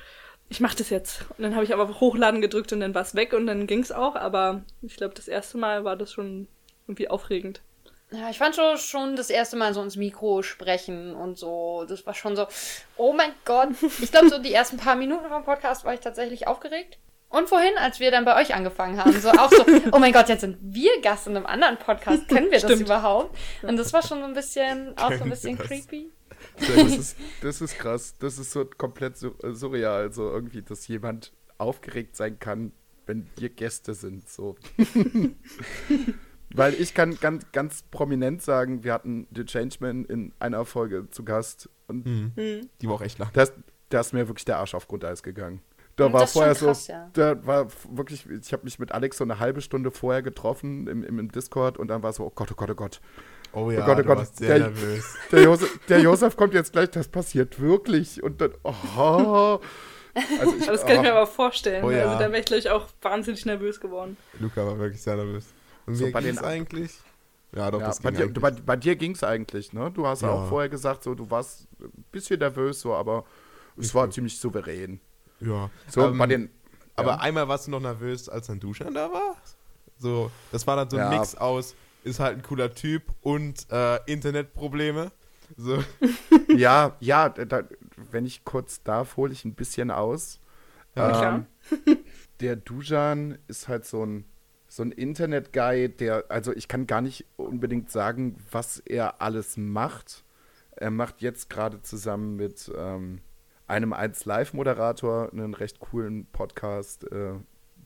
[0.49, 1.27] ich mach das jetzt.
[1.37, 3.67] Und dann habe ich aber auf Hochladen gedrückt und dann war es weg und dann
[3.67, 4.17] ging's auch.
[4.17, 6.49] Aber ich glaube, das erste Mal war das schon
[6.91, 7.63] irgendwie aufregend.
[8.13, 11.85] Ja, ich fand schon, schon das erste Mal so ins Mikro sprechen und so.
[11.89, 12.49] Das war schon so,
[12.97, 13.69] oh mein Gott.
[14.03, 16.99] Ich glaube, so die ersten paar Minuten vom Podcast war ich tatsächlich aufgeregt.
[17.29, 20.29] Und vorhin, als wir dann bei euch angefangen haben, so auch so, oh mein Gott,
[20.29, 22.29] jetzt sind wir Gast in einem anderen Podcast.
[22.29, 22.81] Können wir das Stimmt.
[22.81, 23.39] überhaupt?
[23.63, 25.69] Und das war schon so ein bisschen, auch so ein bisschen das?
[25.69, 26.11] creepy.
[26.59, 28.17] Das ist, das ist krass.
[28.19, 30.13] Das ist so komplett sur äh, surreal.
[30.13, 32.73] So irgendwie, dass jemand aufgeregt sein kann,
[33.07, 34.29] wenn wir Gäste sind.
[34.29, 34.57] So.
[36.55, 41.25] Weil ich kann ganz, ganz prominent sagen, wir hatten The Changeman in einer Folge zu
[41.25, 42.33] Gast und Mhm.
[42.37, 42.69] Hm.
[42.81, 43.31] Die war auch echt lang.
[43.33, 45.61] da ist, mir wirklich der Arsch auf Grundeis gegangen.
[45.97, 47.11] Da war das ist schon vorher krass, so, ja.
[47.13, 51.05] da war wirklich, ich habe mich mit Alex so eine halbe Stunde vorher getroffen im,
[51.05, 53.01] im, im Discord und dann war so, oh Gott, oh Gott, oh Gott.
[53.53, 55.17] Oh ja, Gott, oh du Gott, warst sehr der- nervös.
[55.33, 58.23] Der Josef, der Josef kommt jetzt gleich, das passiert wirklich.
[58.23, 59.59] Und dann, oh.
[60.41, 61.17] Also ich, Aber das kann ich mir oh.
[61.19, 61.85] aber vorstellen.
[61.85, 62.05] Oh ja.
[62.05, 64.17] Also da wäre ich gleich auch wahnsinnig nervös geworden.
[64.41, 65.47] Luca war wirklich sehr nervös.
[65.87, 66.99] Und So, mir bei ging's eigentlich?
[67.53, 68.41] Ja, doch, Ja, das bei, dir, eigentlich.
[68.43, 69.91] bei, bei dir ging es eigentlich, ne?
[69.91, 70.31] Du hast Ja.
[70.31, 73.25] auch vorher gesagt, so, du warst ein bisschen nervös, so, aber
[73.77, 75.01] es war ziemlich souverän.
[75.41, 75.71] Ja.
[75.89, 76.51] So, ähm, bei den.
[76.97, 77.17] Aber ja.
[77.21, 79.37] einmal warst du noch nervös, als dein Duschan da war.
[79.99, 81.09] So, das war dann so ein.
[81.11, 81.75] Mix aus,
[82.05, 85.11] ist halt ein cooler Typ und äh, Internetprobleme.
[85.57, 85.83] So.
[86.57, 87.63] Ja, ja, da,
[88.11, 90.41] wenn ich kurz darf, hole ich ein bisschen aus.
[90.97, 91.47] Ja, klar.
[92.41, 94.25] der Dujan ist halt so ein,
[94.71, 100.25] so ein Internet-Guy, der, also ich kann gar nicht unbedingt sagen, was er alles macht.
[100.77, 103.21] Er macht jetzt gerade zusammen mit ähm,
[103.67, 107.33] einem 1 Live-Moderator einen recht coolen Podcast, äh,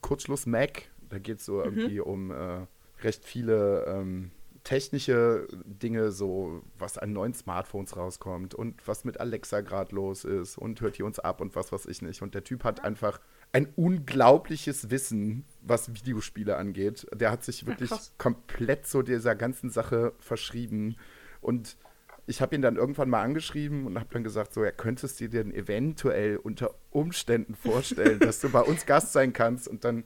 [0.02, 0.82] Kurzschluss Mac.
[1.08, 2.66] Da geht es so irgendwie um äh,
[3.02, 4.30] recht viele ähm,
[4.62, 10.58] technische Dinge, so was an neuen Smartphones rauskommt und was mit Alexa gerade los ist
[10.58, 12.20] und hört die uns ab und was weiß ich nicht.
[12.20, 13.20] Und der Typ hat einfach
[13.54, 17.06] ein unglaubliches Wissen, was Videospiele angeht.
[17.14, 18.12] Der hat sich wirklich krass.
[18.18, 20.96] komplett so dieser ganzen Sache verschrieben.
[21.40, 21.76] Und
[22.26, 25.28] ich habe ihn dann irgendwann mal angeschrieben und habe dann gesagt, so, er könntest dir
[25.30, 29.68] denn eventuell unter Umständen vorstellen, dass du bei uns Gast sein kannst.
[29.68, 30.02] Und dann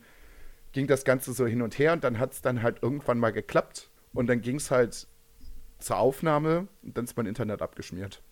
[0.72, 3.32] ging das Ganze so hin und her und dann hat es dann halt irgendwann mal
[3.32, 3.88] geklappt.
[4.12, 5.06] Und dann ging es halt
[5.78, 8.22] zur Aufnahme und dann ist mein Internet abgeschmiert.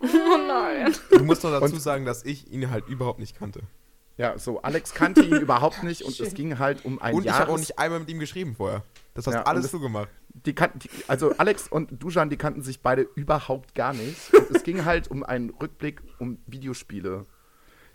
[0.00, 0.06] Oh
[0.48, 0.94] nein.
[1.10, 3.60] Du musst noch dazu Und- sagen, dass ich ihn halt überhaupt nicht kannte.
[4.18, 7.32] Ja, so, Alex kannte ihn überhaupt nicht und es ging halt um ein Und ich
[7.32, 8.82] habe auch nicht einmal mit ihm geschrieben vorher.
[9.14, 10.08] Das hast Ja, alles das- du gemacht.
[10.34, 14.32] die kannten, die, also Alex und Dujan, die kannten sich beide überhaupt gar nicht.
[14.34, 17.26] Und es ging halt um einen Rückblick um Videospiele.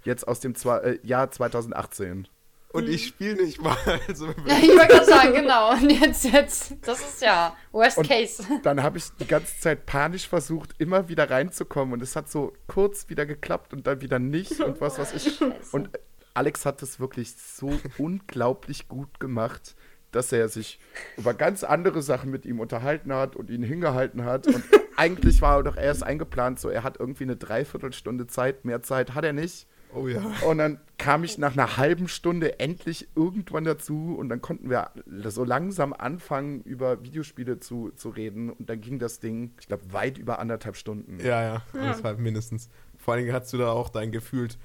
[0.03, 2.27] Jetzt aus dem Zwa äh, Jahr 2018.
[2.73, 3.75] Und ich spiele nicht mal.
[4.07, 5.71] Also, Ich wollte gerade sagen, genau.
[5.71, 8.43] Und jetzt, jetzt, das ist ja Worst Und- Case.
[8.63, 11.93] Dann habe ich die ganze Zeit panisch versucht, immer wieder reinzukommen.
[11.93, 15.37] Und es hat so kurz wieder geklappt und dann wieder nicht und was weiß ich.
[15.37, 15.53] Scheiße.
[15.71, 15.89] Und
[16.33, 19.75] Alex hat es wirklich so unglaublich gut gemacht,
[20.11, 20.79] dass er sich
[21.17, 24.45] über ganz andere Sachen mit ihm unterhalten hat und ihn hingehalten hat.
[24.47, 24.63] Und
[24.97, 29.15] eigentlich war er doch erst eingeplant, so er hat irgendwie eine Dreiviertelstunde Zeit, mehr Zeit
[29.15, 29.67] hat er nicht.
[29.93, 30.21] Oh ja.
[30.45, 34.91] Und dann kam ich nach einer halben Stunde endlich irgendwann dazu und dann konnten wir
[35.25, 38.49] so langsam anfangen, über Videospiele zu, zu reden.
[38.49, 41.19] Und dann ging das Ding, ich glaube, weit über anderthalb Stunden.
[41.19, 42.69] Ja, ja, das war mindestens.
[42.97, 44.57] Vor allen Dingen hast du da auch dein gefühlt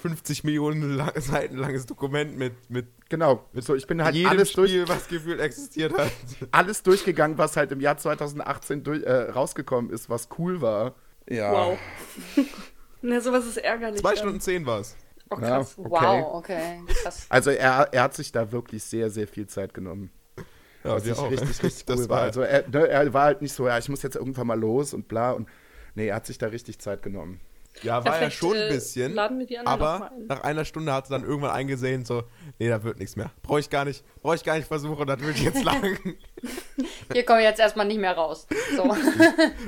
[0.00, 4.52] 50 Millionen lang, Seiten langes Dokument mit, mit Genau, so ich bin halt jedem alles,
[4.52, 6.12] durch, Spiel, was gefühlt existiert hat.
[6.52, 10.94] alles durchgegangen, was halt im Jahr 2018 durch, äh, rausgekommen ist, was cool war.
[11.28, 11.52] Ja.
[11.52, 11.78] Wow.
[13.02, 14.00] Na, sowas ist ärgerlich.
[14.00, 14.18] Zwei dann.
[14.18, 14.96] Stunden zehn war es.
[15.30, 15.74] Oh, Ja, krass.
[15.78, 15.90] okay.
[15.90, 16.80] Wow, okay.
[17.02, 17.26] Krass.
[17.28, 20.10] Also er, er hat sich da wirklich sehr, sehr viel Zeit genommen.
[20.82, 21.30] Ja, was ich auch.
[21.30, 22.16] richtig, richtig cool das war.
[22.18, 24.58] war Also er, ne, er war halt nicht so, ja, ich muss jetzt irgendwann mal
[24.58, 25.48] los und bla und
[25.94, 27.40] nee, er hat sich da richtig Zeit genommen.
[27.82, 29.14] Ja, Ja, war ja vielleicht, schon äh, ein bisschen.
[29.14, 32.24] laden wir die anderen noch aber nach einer Stunde hat sie dann irgendwann eingesehen, so,
[32.58, 33.30] nee, da wird nichts mehr.
[33.42, 35.98] Brauche ich gar nicht, brauche ich gar nicht versuchen, das wird jetzt lang.
[37.12, 38.46] Hier komme ich jetzt erstmal nicht mehr raus.
[38.76, 38.96] So.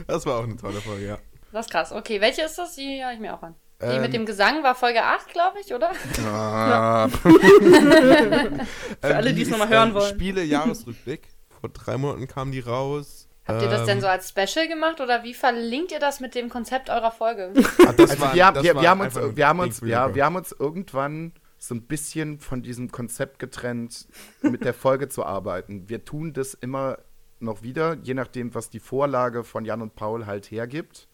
[0.08, 1.18] Das war auch eine tolle Folge, ja.
[1.52, 1.92] Das ist krass.
[1.92, 2.74] Okay, welche ist das?
[2.76, 3.54] Die höre ich mir auch an.
[3.80, 5.90] Die Ähm, mit dem Gesang war Folge 8, glaube ich, oder?
[6.24, 7.08] Ah,
[9.00, 10.08] Für alle, die es noch mal hören wollen.
[10.14, 11.28] Spiele-Jahresrückblick.
[11.60, 13.28] Vor drei Monaten kamen die raus.
[13.44, 16.34] Habt ihr das denn so Ähm, als Special gemacht oder wie verlinkt ihr das mit
[16.36, 17.50] dem Konzept eurer Folge?
[17.54, 17.78] das
[18.10, 19.66] also war- wir, haben- das wir, war wir, haben uns, einfach nur wir, haben Ding
[19.68, 20.14] uns, für ja, Joko.
[20.14, 24.06] wir haben uns irgendwann so ein bisschen von diesem Konzept getrennt,
[24.42, 25.88] mit der Folge zu arbeiten.
[25.88, 26.98] Wir tun das immer
[27.40, 31.08] noch wieder, je nachdem, was die Vorlage von Jan und Paul halt hergibt.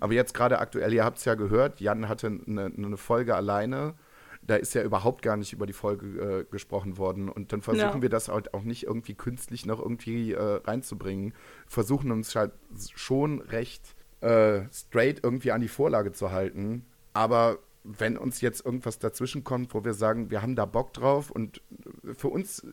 [0.00, 3.94] Aber jetzt gerade aktuell, ihr habt es ja gehört, Jan hatte eine, eine Folge alleine.
[4.42, 7.28] Da ist ja überhaupt gar nicht über die Folge äh, gesprochen worden.
[7.28, 8.02] Und dann versuchen Ja.
[8.02, 11.34] wir das halt auch nicht irgendwie künstlich noch irgendwie äh, reinzubringen.
[11.66, 12.52] Versuchen uns halt
[12.94, 16.86] schon recht äh, straight irgendwie an die Vorlage zu halten.
[17.12, 21.30] Aber wenn uns jetzt irgendwas dazwischen kommt, wo wir sagen, wir haben da Bock drauf
[21.30, 21.60] und
[22.16, 22.66] für uns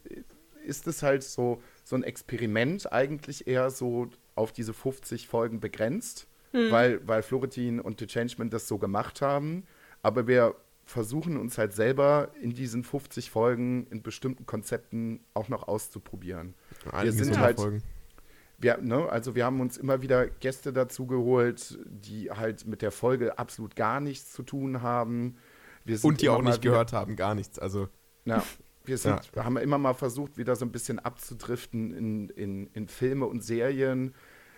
[0.65, 6.27] ist es halt so, so ein Experiment eigentlich eher so auf diese 50 Folgen begrenzt,
[6.71, 9.63] weil, weil Florentin und The Changeman das so gemacht haben.
[10.01, 15.67] Aber wir versuchen uns halt selber in diesen 50 Folgen in bestimmten Konzepten auch noch
[15.67, 16.53] auszuprobieren.
[16.91, 17.83] einige sind halt- Folgen.
[18.57, 22.91] Wir, ne, also wir haben uns immer wieder Gäste dazu geholt, die halt mit der
[22.91, 25.35] Folge absolut gar nichts zu tun haben.
[25.83, 27.59] Wir sind Und die auch nicht wieder- gehört haben, gar nichts.
[27.59, 27.89] Also,
[28.23, 28.41] ja,
[28.85, 33.25] wir sind, haben immer mal versucht, wieder so ein bisschen abzudriften in, in, in Filme
[33.25, 34.13] und Serien.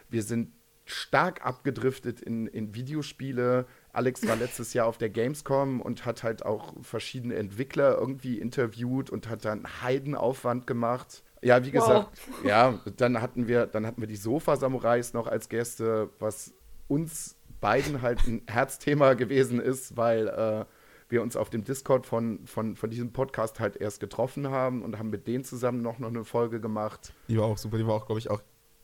[0.09, 0.51] Wir sind
[0.87, 3.65] stark abgedriftet in, in Videospiele.
[3.93, 9.09] Alex war letztes Jahr auf der Gamescom und hat halt auch verschiedene Entwickler irgendwie interviewt
[9.09, 11.23] und hat dann Heidenaufwand gemacht.
[11.41, 11.73] Ja, wie Wow.
[11.73, 16.53] gesagt, ja, dann hatten wir, dann hatten wir die Sofa-Samurais noch als Gäste, was
[16.87, 20.65] uns beiden halt ein Herzthema gewesen ist, weil äh,
[21.09, 24.97] wir uns auf dem Discord von, von, von diesem Podcast halt erst getroffen haben und
[24.97, 27.13] haben mit denen zusammen noch, noch eine Folge gemacht.
[27.27, 27.77] die war auch super.
[27.77, 28.41] Die war auch, glaube ich, auch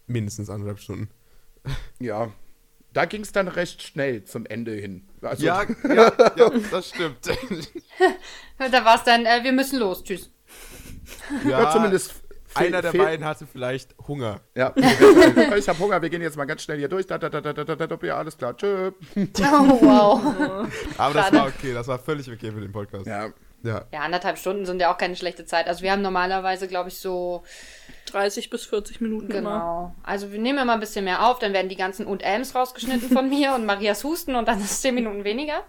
[0.07, 1.09] mindestens anderthalb Stunden.
[1.99, 2.31] Ja,
[2.93, 5.07] da ging es dann recht schnell zum Ende hin.
[5.21, 7.19] Also, Ja, ja, ja, das stimmt.
[8.57, 10.31] Da war es dann, äh, wir müssen los, tschüss.
[11.47, 14.41] ja, zumindest fehl- einer der beiden hatte vielleicht Hunger.
[14.55, 14.73] Ja,
[15.57, 17.07] ich habe Hunger, wir gehen jetzt mal ganz schnell hier durch.
[17.07, 18.91] Da, da, da, da, da, da, da, ja, alles klar, tschö.
[19.15, 20.67] Oh, wow.
[20.97, 23.07] Aber das war okay, das war völlig okay für den Podcast.
[23.07, 23.29] Ja,
[23.63, 23.85] Ja.
[23.91, 25.67] Ja, anderthalb Stunden sind ja auch keine schlechte Zeit.
[25.67, 27.43] Also wir haben normalerweise, glaube ich, so
[28.07, 29.53] 30 bis 40 Minuten immer.
[29.53, 29.95] Genau.
[30.03, 33.09] Also wir nehmen immer ein bisschen mehr auf, dann werden die ganzen und Elms rausgeschnitten
[33.09, 35.63] von mir und Marias Husten und dann ist es 10 Minuten weniger.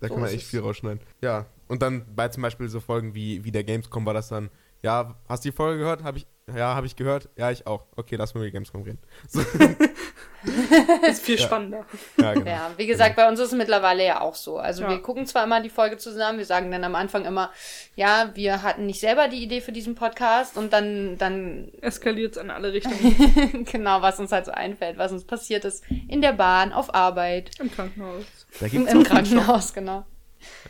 [0.00, 1.00] Da So kann man echt viel rausschneiden.
[1.22, 4.50] Ja, und dann bei zum Beispiel so Folgen wie, wie der Gamescom war das dann,
[4.82, 6.02] ja, hast du die Folge gehört?
[6.02, 6.26] Hab ich,
[6.56, 7.28] ja, habe ich gehört.
[7.36, 7.84] Ja, ich auch.
[7.96, 8.98] Okay, lass mal über die Gamescom reden.
[9.28, 9.40] So,
[11.06, 11.84] Ist viel spannender.
[12.18, 12.46] ja, genau.
[12.50, 14.56] Ja, wie gesagt, bei uns ist es mittlerweile ja auch so.
[14.58, 14.88] Also Ja.
[14.88, 17.50] wir gucken zwar immer die Folge zusammen, wir sagen dann am Anfang immer,
[17.94, 22.42] ja, wir hatten nicht selber die Idee für diesen Podcast und dann, dann Eskaliert es
[22.42, 26.32] in alle Richtungen genau, was uns halt so einfällt, was uns passiert ist in der
[26.32, 28.24] Bahn, auf Arbeit, im Krankenhaus.
[28.60, 29.02] Da im, gibt's im.
[29.02, 30.06] Krankenhaus, genau.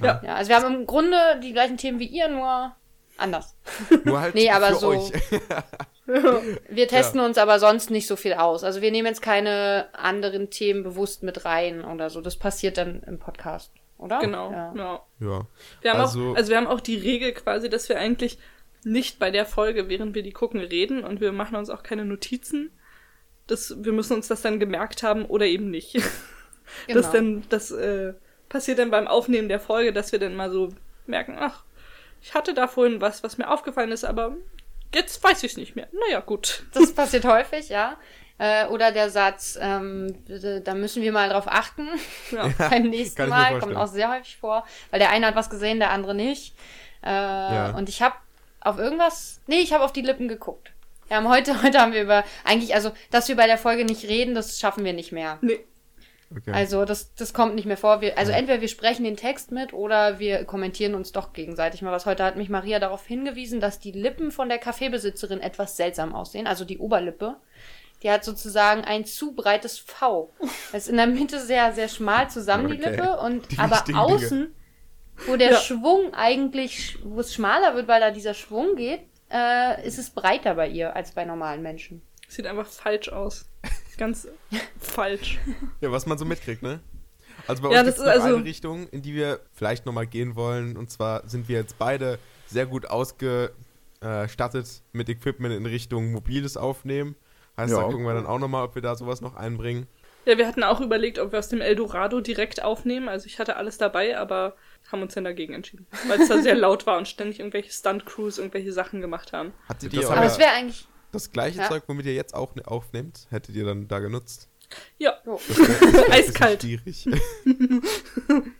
[0.02, 0.20] Ja.
[0.24, 2.74] Ja, also wir haben im Grunde die gleichen Themen wie ihr, nur
[3.20, 3.56] anders.
[4.04, 5.12] Nur halt Nee, aber so- euch.
[6.68, 8.64] Wir testen uns aber sonst nicht so viel aus.
[8.64, 12.20] Also wir nehmen jetzt keine anderen Themen bewusst mit rein oder so.
[12.20, 14.18] Das passiert dann im Podcast, oder?
[14.18, 14.50] Genau.
[14.50, 14.74] Ja.
[14.76, 15.00] Ja.
[15.20, 15.46] ja.
[15.82, 18.38] Wir haben Also- auch, also wir haben auch die Regel quasi, dass wir eigentlich
[18.82, 22.04] nicht bei der Folge, während wir die gucken, reden und wir machen uns auch keine
[22.04, 22.70] Notizen.
[23.46, 26.00] Das, wir müssen uns das dann gemerkt haben oder eben nicht.
[26.86, 27.00] Genau.
[27.00, 28.12] Das dann, das äh,
[28.48, 30.68] passiert dann beim Aufnehmen der Folge, dass wir dann mal so
[31.04, 31.64] merken, ach,
[32.22, 34.36] ich hatte da vorhin was, was mir aufgefallen ist, aber
[34.94, 35.88] jetzt weiß ich es nicht mehr.
[35.92, 36.64] Naja, gut.
[36.74, 37.96] Das passiert häufig, ja.
[38.38, 40.16] Äh, oder der Satz, ähm,
[40.64, 41.88] da müssen wir mal drauf achten.
[42.30, 42.48] Ja.
[42.70, 45.90] Beim nächsten Mal kommt auch sehr häufig vor, weil der eine hat was gesehen, der
[45.90, 46.54] andere nicht.
[47.02, 48.16] Äh, Und ich habe
[48.60, 50.72] auf irgendwas, nee, ich habe auf die Lippen geguckt.
[51.08, 54.04] Wir haben heute, heute haben wir über, eigentlich, also, dass wir bei der Folge nicht
[54.04, 55.38] reden, das schaffen wir nicht mehr.
[55.40, 55.60] Nee.
[56.36, 56.52] Okay.
[56.52, 58.00] Also das, das kommt nicht mehr vor.
[58.00, 61.90] Wir, also entweder wir sprechen den Text mit oder wir kommentieren uns doch gegenseitig mal
[61.90, 62.06] was.
[62.06, 66.46] Heute hat mich Maria darauf hingewiesen, dass die Lippen von der Kaffeebesitzerin etwas seltsam aussehen.
[66.46, 67.36] Also die Oberlippe.
[68.02, 70.32] Die hat sozusagen ein zu breites V.
[70.72, 72.90] Es ist in der Mitte sehr, sehr schmal zusammen, die Okay.
[72.90, 73.18] Lippe.
[73.18, 74.54] Und Die aber außen,
[75.26, 75.56] wo der Ja.
[75.58, 79.00] Schwung eigentlich, wo es schmaler wird, weil da dieser Schwung geht,
[79.32, 82.02] äh, ist es breiter bei ihr als bei normalen Menschen.
[82.28, 83.49] Sieht einfach falsch aus.
[84.01, 84.26] Ganz
[84.80, 85.38] falsch.
[85.80, 86.80] Ja, was man so mitkriegt, ne?
[87.46, 89.40] Also bei Ja, uns das gibt es ist noch also- eine Richtung, in die wir
[89.53, 90.76] vielleicht nochmal gehen wollen.
[90.76, 92.86] Und zwar sind wir jetzt beide sehr gut
[94.01, 97.14] ausgestattet mit Equipment in Richtung mobiles Aufnehmen.
[97.57, 97.80] Heißt, Ja.
[97.80, 99.86] da gucken wir dann auch nochmal, ob wir da sowas noch einbringen.
[100.26, 103.09] Ja, wir hatten auch überlegt, ob wir aus dem Eldorado direkt aufnehmen.
[103.09, 104.55] Also ich hatte alles dabei, aber
[104.92, 105.86] haben uns dann dagegen entschieden.
[106.09, 109.53] Weil es da sehr laut war und ständig irgendwelche Stunt-Crews irgendwelche Sachen gemacht haben.
[109.68, 110.86] Hattet Das ihr haben Aber es wäre eigentlich.
[111.12, 111.68] Das gleiche Ja.
[111.68, 114.48] Zeug, womit ihr jetzt auch ne- aufnehmt, hättet ihr dann da genutzt?
[114.98, 115.14] Ja.
[115.24, 116.62] Das wär- Eiskalt.
[116.62, 117.22] Das ist schwierig.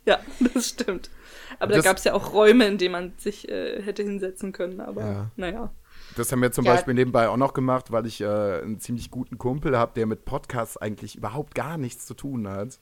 [0.05, 0.18] ja,
[0.55, 1.11] das stimmt.
[1.59, 4.53] Aber Das- da gab es ja auch Räume, in denen man sich äh, hätte hinsetzen
[4.53, 4.80] können.
[4.80, 5.30] Aber Ja.
[5.36, 5.72] naja.
[6.16, 6.74] Das haben wir zum Ja.
[6.74, 10.24] Beispiel nebenbei auch noch gemacht, weil ich äh, einen ziemlich guten Kumpel habe, der mit
[10.24, 12.80] Podcasts eigentlich überhaupt gar nichts zu tun hat.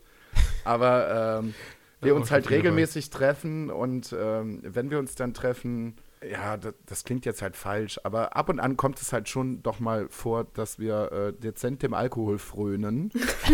[0.64, 1.54] Aber ähm,
[2.00, 2.56] wir Ja, uns halt dabei.
[2.56, 7.56] regelmäßig treffen und ähm, wenn wir uns dann treffen, ja, das, das klingt jetzt halt
[7.56, 11.32] falsch, aber ab und an kommt es halt schon doch mal vor, dass wir äh,
[11.32, 13.10] dezent dem Alkohol frönen.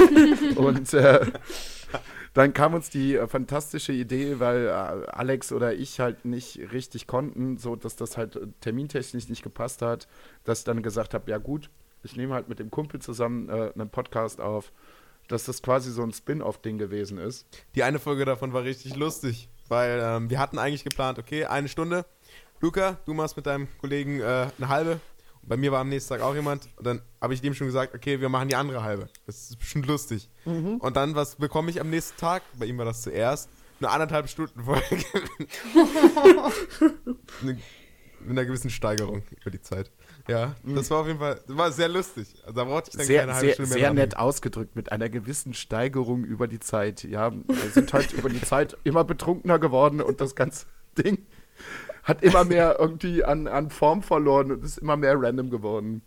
[0.57, 1.27] und äh,
[2.33, 7.07] dann kam uns die äh, fantastische Idee, weil äh, Alex oder ich halt nicht richtig
[7.07, 10.09] konnten, so dass das halt äh, termintechnisch nicht gepasst hat,
[10.45, 11.71] dass ich dann gesagt habe, ja gut,
[12.03, 14.73] ich nehme halt mit dem Kumpel zusammen äh, einen Podcast auf,
[15.29, 17.47] dass das quasi so ein Spin-off-Ding gewesen ist.
[17.75, 21.69] Die eine Folge davon war richtig lustig, weil ähm, wir hatten eigentlich geplant, okay, eine
[21.69, 22.05] Stunde.
[22.65, 24.93] Luca, du machst mit deinem Kollegen äh, eine halbe.
[25.43, 26.67] Und bei mir war am nächsten Tag auch jemand.
[26.77, 29.09] Und dann habe ich dem schon gesagt, okay, wir machen die andere halbe.
[29.27, 30.31] Das ist bestimmt lustig.
[30.47, 32.43] Und dann, was bekomme ich am nächsten Tag?
[32.59, 33.51] Bei ihm war das zuerst.
[33.81, 34.81] Eine anderthalb Stunden Folge.
[37.43, 37.59] Eine-
[38.21, 39.91] mit einer gewissen Steigerung über die Zeit.
[40.27, 42.35] Ja, das war auf jeden Fall, das war sehr lustig.
[42.45, 44.91] Also da brauchte ich dann Sehr, keine halbe sehr, Stunde mehr sehr nett ausgedrückt, mit
[44.91, 47.05] einer gewissen Steigerung über die Zeit.
[47.05, 50.65] Ja, wir sind halt über die Zeit immer betrunkener geworden und das ganze
[50.97, 51.27] Ding
[52.05, 56.03] hat immer mehr irgendwie an, an Form verloren und ist immer mehr random geworden.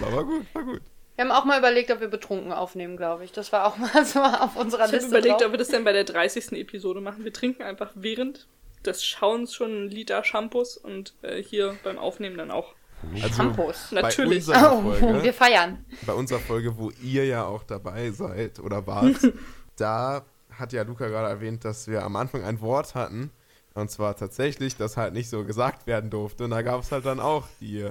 [0.00, 0.82] War, gut, war gut.
[1.16, 3.32] Wir haben auch mal überlegt, ob wir betrunken aufnehmen, glaube ich.
[3.32, 5.08] Das war auch mal so auf unserer Ich habe Liste.
[5.10, 5.46] überlegt, drauf.
[5.46, 6.52] ob wir das dann bei der 30.
[6.52, 7.24] Episode machen.
[7.24, 8.48] Wir trinken einfach während
[8.84, 12.74] des Schauens schon einen Liter Shampoos und äh, hier beim Aufnehmen dann auch.
[13.14, 13.92] Also Shampoos.
[13.92, 14.46] Natürlich.
[14.46, 15.84] Bei unserer Oh, Folge, wir feiern.
[16.06, 19.16] bei unserer Folge, wo ihr ja auch dabei seid oder wart,
[19.76, 20.24] da
[20.58, 23.30] hat ja Luca gerade erwähnt, dass wir am Anfang ein Wort hatten.
[23.74, 26.44] Und zwar tatsächlich, das halt nicht so gesagt werden durfte.
[26.44, 27.88] Und da gab es halt dann auch die,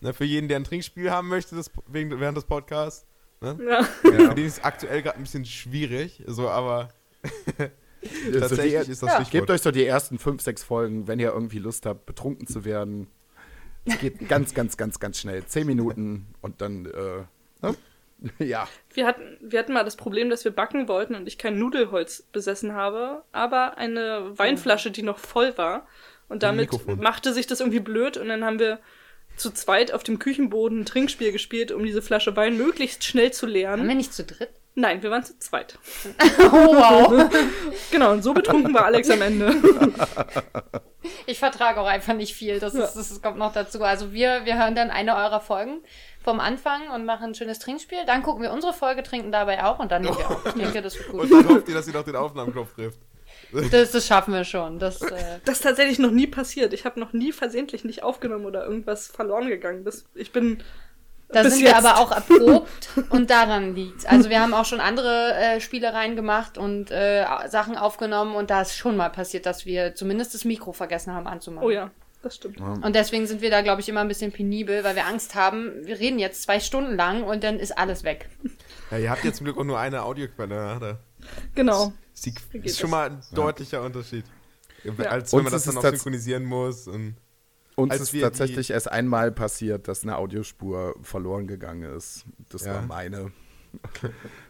[0.00, 3.06] ne, für jeden, der ein Trinkspiel haben möchte das, wegen, während des Podcasts,
[3.40, 3.56] Ne?
[3.70, 3.84] Ja.
[3.84, 6.88] Für den ist aktuell gerade ein bisschen schwierig, so, aber
[8.26, 9.22] Also tatsächlich die, ist das ja.
[9.24, 12.64] Gebt euch so die ersten fünf, sechs Folgen, wenn ihr irgendwie Lust habt, betrunken zu
[12.64, 13.08] werden.
[13.84, 15.44] Es geht ganz, ganz, ganz, ganz schnell.
[15.46, 17.24] Zehn Minuten und dann, äh,
[17.62, 17.74] ne?
[18.38, 18.68] ja.
[18.92, 22.22] Wir hatten, wir hatten mal das Problem, dass wir backen wollten und ich kein Nudelholz
[22.32, 25.86] besessen habe, aber eine Weinflasche, die noch voll war.
[26.28, 28.80] Und damit machte sich das irgendwie blöd und dann haben wir
[29.36, 33.46] zu zweit auf dem Küchenboden ein Trinkspiel gespielt, um diese Flasche Wein möglichst schnell zu
[33.46, 33.88] Waren leeren.
[33.88, 34.50] wir nicht zu dritt?
[34.74, 35.78] Nein, wir waren zu zweit.
[36.38, 37.30] Oh, wow.
[37.90, 39.54] Genau, und so betrunken war Alex am Ende.
[41.26, 42.60] Ich vertrage auch einfach nicht viel.
[42.60, 43.82] Das, ist, das kommt noch dazu.
[43.82, 45.78] Also wir, wir hören dann eine eurer Folgen
[46.28, 48.04] vom Anfang und machen ein schönes Trinkspiel.
[48.06, 50.44] Dann gucken wir unsere Folge, trinken dabei auch und dann nehmen wir auf.
[50.44, 51.32] Ich denke, das wird Und gut.
[51.32, 52.98] dann hofft ihr, dass ihr noch den Aufnahmeknopf trifft.
[53.70, 54.78] Das, das schaffen wir schon.
[54.78, 56.74] Das, äh, Das ist tatsächlich noch nie passiert.
[56.74, 59.84] Ich habe noch nie versehentlich nicht aufgenommen oder irgendwas verloren gegangen.
[59.84, 60.62] Das, ich bin.
[61.28, 61.78] da sind wir jetzt.
[61.82, 64.04] aber auch erprobt und daran liegt's.
[64.04, 68.60] Also wir haben auch schon andere äh, Spielereien gemacht und äh, Sachen aufgenommen und da
[68.60, 71.66] ist schon mal passiert, dass wir zumindest das Mikro vergessen haben anzumachen.
[71.66, 71.90] Oh ja,
[72.28, 72.60] das stimmt.
[72.60, 75.72] Und deswegen sind wir da, glaube ich, immer ein bisschen penibel, weil wir Angst haben,
[75.86, 78.28] wir reden jetzt zwei Stunden lang und dann ist alles weg.
[78.90, 80.54] Ja, ihr habt jetzt zum Glück auch nur eine Audioquelle.
[80.54, 80.98] Ja, da
[81.54, 81.92] Genau.
[82.14, 82.98] ist, die, geht ist schon das?
[82.98, 84.24] mal ein deutlicher Unterschied.
[84.84, 84.92] Ja.
[85.06, 86.86] Als wenn Uns man das dann noch synchronisieren muss.
[86.86, 87.16] Und
[87.74, 92.24] Uns Als ist wir tatsächlich erst einmal passiert, dass eine Audiospur verloren gegangen ist.
[92.50, 92.74] Das Ja.
[92.74, 93.32] war meine.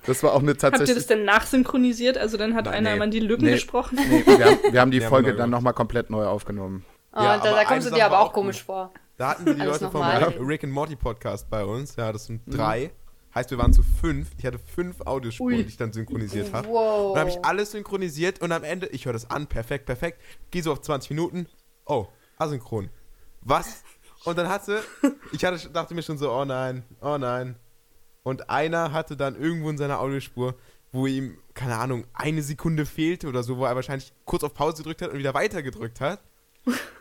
[0.06, 0.96] Das war auch eine Habt ihr tatsächlich.
[0.96, 2.16] das denn nachsynchronisiert?
[2.18, 2.96] Also dann hat Nein, einer nee.
[2.96, 3.52] immer die Lücken Nee.
[3.52, 3.98] gesprochen?
[4.08, 5.50] Nee, wir, haben, wir haben die Nee, haben wir Folge neu dann gemacht.
[5.50, 6.84] nochmal komplett neu aufgenommen.
[7.18, 8.92] Und Ja, da, da kommst du dir aber auch komisch vor.
[9.16, 10.02] da hatten wir die Leute vom.
[10.02, 11.96] Rick and Morty Podcast bei uns.
[11.96, 12.90] Ja, das sind drei.
[13.34, 14.30] Heißt, wir waren zu fünf.
[14.38, 15.62] Ich hatte fünf Audiospuren, Ui.
[15.62, 16.68] die ich dann synchronisiert habe.
[16.68, 17.14] Wow.
[17.14, 20.20] Dann habe ich alles synchronisiert und am Ende, ich höre das an, perfekt, perfekt.
[20.50, 21.46] Gehe so auf 20 Minuten.
[21.84, 22.06] Oh,
[22.38, 22.88] asynchron.
[23.42, 23.82] Was?
[24.24, 24.82] Und dann hatte,
[25.32, 27.56] ich hatte, dachte mir schon so, oh nein, oh nein.
[28.22, 30.54] Und einer hatte dann irgendwo in seiner Audiospur,
[30.90, 34.78] wo ihm, keine Ahnung, eine Sekunde fehlte oder so, wo er wahrscheinlich kurz auf Pause
[34.78, 36.20] gedrückt hat und wieder weiter gedrückt hat.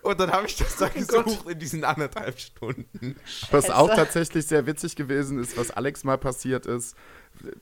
[0.01, 3.15] Und dann habe ich das dann gesucht in diesen anderthalb Stunden.
[3.51, 3.76] Was Scheiße.
[3.76, 6.95] auch tatsächlich sehr witzig gewesen ist, was Alex mal passiert ist,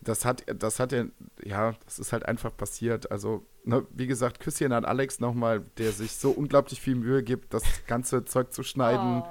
[0.02, 1.08] das hat, das hat er,
[1.44, 3.12] ja, das ist halt einfach passiert.
[3.12, 7.54] Also, ne, wie gesagt, Küsschen an Alex nochmal, der sich so unglaublich viel Mühe gibt,
[7.54, 9.24] das ganze Zeug zu schneiden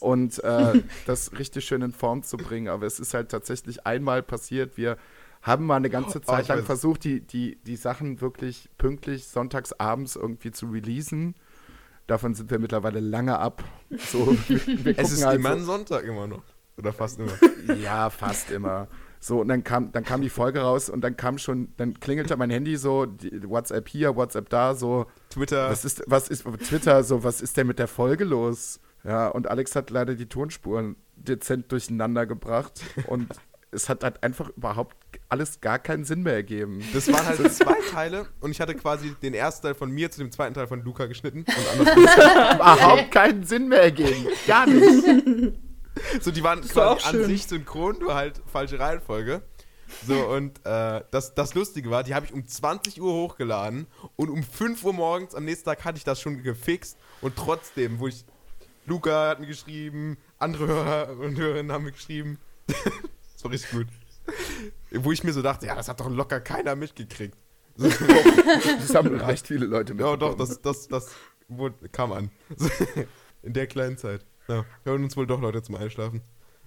[0.00, 0.12] Oh.
[0.12, 2.68] und äh, das richtig schön in Form zu bringen.
[2.68, 4.76] Aber es ist halt tatsächlich einmal passiert.
[4.76, 4.96] Wir
[5.42, 9.26] haben mal eine ganze Oh, Zeit ich lang versucht, die, die, die Sachen wirklich pünktlich
[9.26, 11.34] sonntags abends irgendwie zu releasen.
[12.12, 13.64] Davon sind wir mittlerweile lange ab.
[14.10, 16.42] So, wir, wir Es ist halt immer so- ein Sonntag immer noch.
[16.76, 17.32] Oder fast immer.
[17.82, 18.86] ja, fast immer.
[19.18, 22.36] So, und dann kam, dann kam die Folge raus und dann kam schon, dann klingelte
[22.36, 25.70] mein Handy so, die, WhatsApp hier, WhatsApp da, so, Twitter.
[25.70, 28.78] was ist, was ist, Twitter, so, was ist denn mit der Folge los?
[29.04, 33.28] Ja, und Alex hat leider die Tonspuren dezent durcheinander gebracht und
[33.72, 34.94] es hat halt einfach überhaupt
[35.28, 36.84] alles gar keinen Sinn mehr ergeben.
[36.92, 40.18] Das waren halt zwei Teile und ich hatte quasi den ersten Teil von mir zu
[40.20, 42.04] dem zweiten Teil von Luca geschnitten und andersrum.
[42.04, 44.28] überhaupt keinen Sinn mehr ergeben.
[44.46, 45.54] Gar nicht.
[46.20, 49.42] So, die waren war quasi auch an sich synchron, nur halt falsche Reihenfolge.
[50.06, 54.30] So, und äh, das, das Lustige war, die habe ich um 20 Uhr hochgeladen und
[54.30, 58.08] um 5 Uhr morgens am nächsten Tag hatte ich das schon gefixt und trotzdem, wo
[58.08, 58.24] ich.
[58.84, 62.38] Luca hat mir geschrieben, andere Hörer und Hörerinnen haben mir geschrieben.
[63.42, 63.86] das war richtig gut.
[64.90, 67.36] Wo ich mir so dachte, ja, das hat doch locker keiner mitgekriegt.
[67.74, 70.38] So, Das haben recht viele Leute ja, doch, mitbekommen.
[70.38, 71.10] das, das, das
[71.48, 72.30] wurde, kam an.
[73.42, 74.26] In der kleinen Zeit.
[74.46, 76.20] Ja, hören uns wohl doch Leute zum Einschlafen.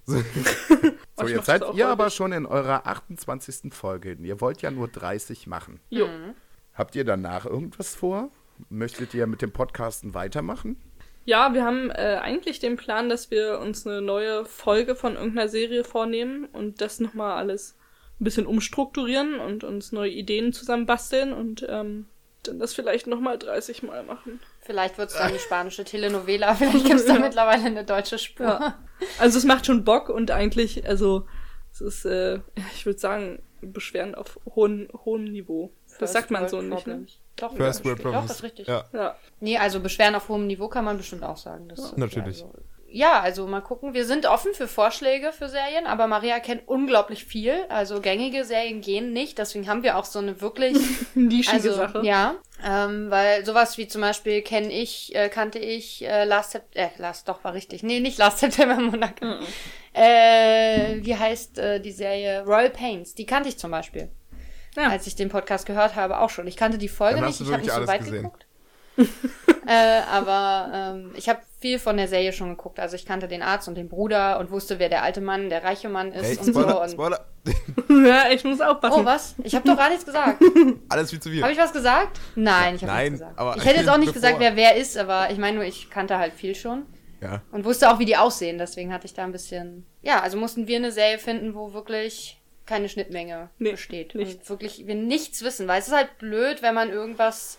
[0.06, 0.22] So.
[1.18, 3.74] So, Oh, ich jetzt seid ihr aber schon in eurer 28.
[3.74, 4.18] Folge.
[4.20, 5.80] Ihr wollt ja nur 30 machen.
[5.90, 6.10] Jo.
[6.74, 8.30] Habt ihr danach irgendwas vor?
[8.68, 10.76] Möchtet ihr mit dem Podcasten weitermachen?
[11.26, 15.50] Ja, wir haben äh, eigentlich den Plan, dass wir uns eine neue Folge von irgendeiner
[15.50, 17.76] Serie vornehmen und das nochmal alles
[18.22, 22.08] ein bisschen umstrukturieren und uns neue Ideen zusammenbasteln und ähm,
[22.44, 24.40] dann das vielleicht nochmal 30 Mal machen.
[24.62, 28.46] Vielleicht wird es dann die spanische Telenovela, vielleicht gibt es da mittlerweile eine deutsche Spur.
[28.46, 28.80] Ja.
[29.20, 31.26] Also es macht schon Bock und eigentlich, also
[31.72, 35.74] es ist, äh, ja, ich würde sagen, Beschweren auf hohem, Niveau.
[35.88, 37.06] Das First sagt man so nicht, ne?
[37.38, 38.28] Doch, First ja, World Doch, Problems.
[38.28, 38.68] das ist richtig.
[38.68, 38.86] Ja.
[38.94, 39.16] Ja.
[39.40, 41.68] Nee, also Beschweren auf hohem Niveau kann man bestimmt auch sagen.
[41.68, 42.44] Das, Natürlich.
[42.44, 42.52] Also,
[42.96, 43.94] ja, also mal gucken.
[43.94, 47.66] Wir sind offen für Vorschläge für Serien, aber Maria kennt unglaublich viel.
[47.68, 49.38] Also gängige Serien gehen nicht.
[49.38, 50.78] Deswegen haben wir auch so eine wirklich
[51.14, 52.02] Nischige also, Sache.
[52.06, 56.90] Ja, ähm, weil sowas wie zum Beispiel kenne ich, äh, kannte ich äh, Last September,
[56.96, 57.84] äh, Last, doch war richtig.
[57.84, 59.26] Nee, nicht Last September Monaco.
[59.26, 59.46] Mhm.
[59.92, 62.46] Äh, wie heißt äh, die Serie?
[62.46, 63.14] Royal Pains.
[63.14, 64.10] Die kannte ich zum Beispiel.
[64.76, 64.90] Ja.
[64.90, 66.48] Als ich den Podcast gehört habe, auch schon.
[66.48, 68.24] Ich kannte die Folge nicht, hast du ich habe nicht wirklich so alles weit gesehen.
[68.24, 68.46] geguckt.
[69.68, 72.80] äh, aber ähm, ich habe viel von der Serie schon geguckt.
[72.80, 75.64] Also ich kannte den Arzt und den Bruder und wusste, wer der alte Mann, der
[75.64, 76.82] reiche Mann ist Hey, und Spoiler, so.
[76.82, 77.26] Und Spoiler.
[78.08, 79.02] ja, ich muss aufpassen.
[79.02, 79.36] oh, was?
[79.44, 80.42] Ich habe doch gar nichts gesagt.
[80.90, 81.42] Alles viel zu viel.
[81.42, 82.20] Habe ich was gesagt?
[82.36, 83.40] Nein, ich habe Nein, nichts gesagt.
[83.40, 85.66] aber ich hätte jetzt auch nicht bevor- gesagt, wer wer ist, aber ich meine nur,
[85.66, 86.86] ich kannte halt viel schon
[87.22, 87.42] Ja.
[87.52, 88.58] und wusste auch, wie die aussehen.
[88.58, 89.86] Deswegen hatte ich da ein bisschen.
[90.02, 94.16] Ja, also mussten wir eine Serie finden, wo wirklich keine Schnittmenge Nee, besteht.
[94.16, 94.36] nichts.
[94.36, 97.58] Und wirklich wir nichts wissen, weil es ist halt blöd, wenn man irgendwas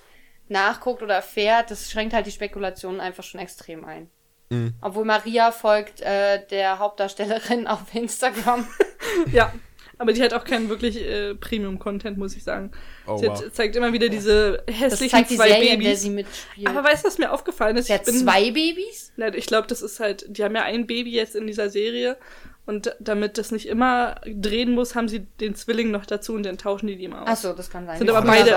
[0.48, 1.70] nachguckt oder erfährt.
[1.70, 4.08] Das schränkt halt die Spekulationen einfach schon extrem ein.
[4.50, 4.74] Mhm.
[4.80, 8.66] Obwohl Maria folgt äh, der Hauptdarstellerin auf Instagram.
[9.32, 9.50] Ja,
[9.98, 12.70] aber die hat auch keinen wirklich äh, Premium-Content, muss ich sagen.
[13.06, 13.42] Oh, sie wow.
[13.42, 16.02] hat, zeigt immer wieder diese Das hässlichen zeigt die zwei Serie, in der Babys.
[16.02, 16.68] sie mitspielt.
[16.68, 17.86] aber weißt du, was mir aufgefallen ist?
[17.86, 19.12] sie hat Ich bin- zwei Babys?
[19.16, 22.18] Na, ich glaube, das ist halt, die haben ja ein Baby jetzt in dieser Serie
[22.66, 26.58] und damit das nicht immer drehen muss, haben sie den Zwilling noch dazu und dann
[26.58, 27.28] tauschen die die immer aus.
[27.30, 27.98] Ach so, das kann sein.
[27.98, 28.56] Sind aber beide.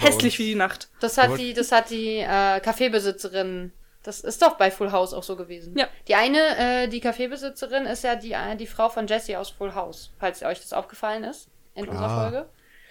[0.00, 0.88] Hässlich wie die Nacht.
[1.00, 3.72] Das hat die, das hat die äh, Kaffeebesitzerin.
[4.02, 5.74] Das ist doch bei Full House auch so gewesen.
[5.76, 5.86] Ja.
[6.08, 9.74] Die eine, äh, die Kaffeebesitzerin, ist ja die, äh, die Frau von Jesse aus Full
[9.74, 12.22] House, falls euch das aufgefallen ist in unserer Ah.
[12.22, 12.48] Folge.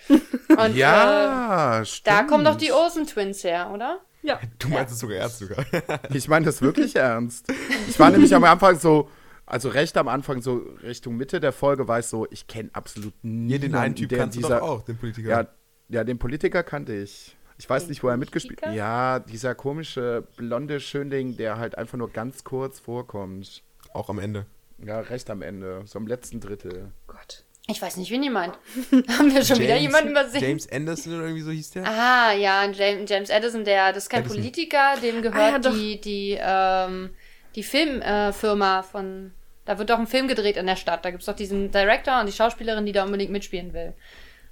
[0.50, 2.08] Und äh, ja, stimmt.
[2.08, 4.00] da kommen doch die Olsen Twins her, oder?
[4.22, 4.40] Ja.
[4.60, 5.66] Du meinst es sogar ernst sogar.
[6.14, 7.52] Ich meine das wirklich ernst.
[7.88, 9.10] Ich war nämlich am Anfang so,
[9.50, 13.14] also recht am Anfang, so Richtung Mitte der Folge, war ich so, ich kenne absolut
[13.24, 15.30] niemanden, Hier, den einen Typ der in kannst du dieser, doch auch, den Politiker.
[15.30, 15.48] Ja,
[15.90, 17.36] ja, den Politiker kannte ich.
[17.58, 18.78] Ich weiß Den nicht, wo er mitgespielt Politiker?
[18.78, 23.64] Ja, dieser komische blonde Schönling, der halt einfach nur ganz kurz vorkommt.
[23.94, 24.46] Auch am Ende.
[24.78, 26.92] Ja, recht am Ende, so im letzten Drittel.
[27.08, 27.44] Gott.
[27.68, 28.58] Ich weiß nicht, wen ihr meint.
[29.10, 30.42] Haben wir schon wieder jemanden übersehen?
[30.42, 31.86] James Anderson oder irgendwie so hieß der?
[31.86, 34.38] Aha, ja, James, James Edison, der, das ist kein Edison.
[34.38, 35.74] Politiker, dem Ah, gehört ja, doch.
[35.74, 37.10] die, die, ähm,
[37.56, 39.34] die Filmfirma äh, von,
[39.70, 41.06] da wird doch ein Film gedreht in der Stadt.
[41.06, 43.94] Da gibt's doch diesen Director und die Schauspielerin, die da unbedingt mitspielen will.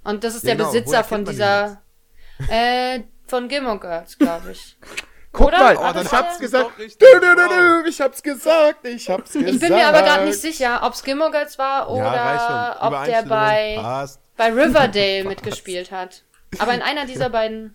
[0.04, 0.68] Und das ist Ja, der genau.
[0.70, 1.82] Besitzer Woher von dieser,
[2.48, 4.76] äh, von Gilmore Girls, glaube ich.
[5.32, 5.74] Guck Oder?
[5.74, 6.70] mal, das ich hab's gesagt.
[6.78, 9.52] Du, du, du, ich hab's gesagt, ich hab's gesagt.
[9.54, 13.22] Ich bin mir aber gerade nicht sicher, ob's Gilmore Girls war oder ja, ob der
[13.24, 14.20] bei, Passt.
[14.36, 16.22] bei Riverdale mitgespielt hat.
[16.60, 17.74] Aber in einer dieser beiden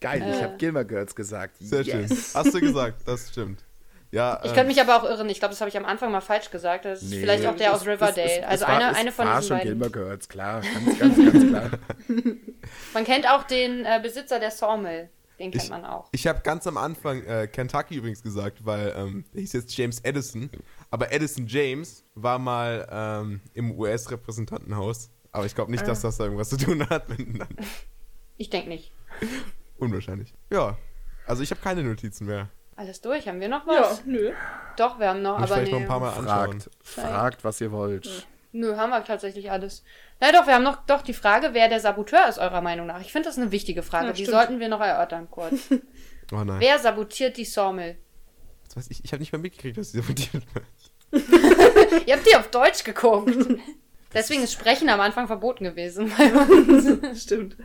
[0.00, 0.44] Geil, ich Äh.
[0.44, 1.56] hab Gilmore Girls gesagt.
[1.60, 2.08] Sehr yes.
[2.08, 2.18] schön.
[2.32, 3.60] Hast du gesagt, das stimmt.
[4.14, 5.28] Ja, Ich ähm, könnte mich aber auch irren.
[5.28, 6.84] Ich glaube, das habe ich am Anfang mal falsch gesagt.
[6.84, 8.14] Das ist Nee, vielleicht auch der aus Riverdale.
[8.14, 9.78] das- das also war- eine, es eine von war diesen schon beiden.
[9.80, 10.60] Gilmore Girls, klar.
[10.60, 11.70] Ganz, ganz, ganz klar.
[12.94, 15.10] Man kennt auch den äh, Besitzer der Sawmill.
[15.40, 16.08] Den kennt Ich- man auch.
[16.12, 19.98] Ich habe ganz am Anfang äh, Kentucky übrigens gesagt, weil ähm, der hieß jetzt James
[20.04, 20.48] Edison,
[20.92, 25.10] aber Edison James war mal ähm, im US-Repräsentantenhaus.
[25.32, 25.86] Aber ich glaube nicht, Ah.
[25.86, 27.48] dass das da irgendwas zu tun hat miteinander.
[28.36, 28.92] Ich denke nicht.
[29.78, 30.32] Unwahrscheinlich.
[30.52, 30.78] Ja.
[31.26, 32.48] Also ich habe keine Notizen mehr.
[32.76, 33.28] Alles durch.
[33.28, 34.04] Haben wir noch Ja, was?
[34.04, 34.32] nö.
[34.76, 35.78] Doch, wir haben noch, Muss aber vielleicht nee.
[35.78, 36.60] noch ein paar Mal anschauen.
[36.82, 38.26] Fragt, fragt, was ihr wollt.
[38.52, 39.82] Nö, haben wir tatsächlich alles.
[40.20, 43.00] Na doch, wir haben noch doch die Frage, wer der Saboteur ist, eurer Meinung nach.
[43.00, 44.06] Ich finde das eine wichtige Frage.
[44.08, 45.54] Ja, die sollten wir noch erörtern kurz.
[46.32, 46.58] Oh nein.
[46.58, 47.98] wer sabotiert die Sawmill?
[48.64, 50.64] Das weiß ich ich habe nicht mal mitgekriegt, dass sie sabotiert wird.
[52.06, 53.30] Ihr habt die auf Deutsch geguckt.
[54.14, 57.22] Deswegen ist Sprechen am Anfang verboten gewesen bei uns.
[57.22, 57.56] Stimmt.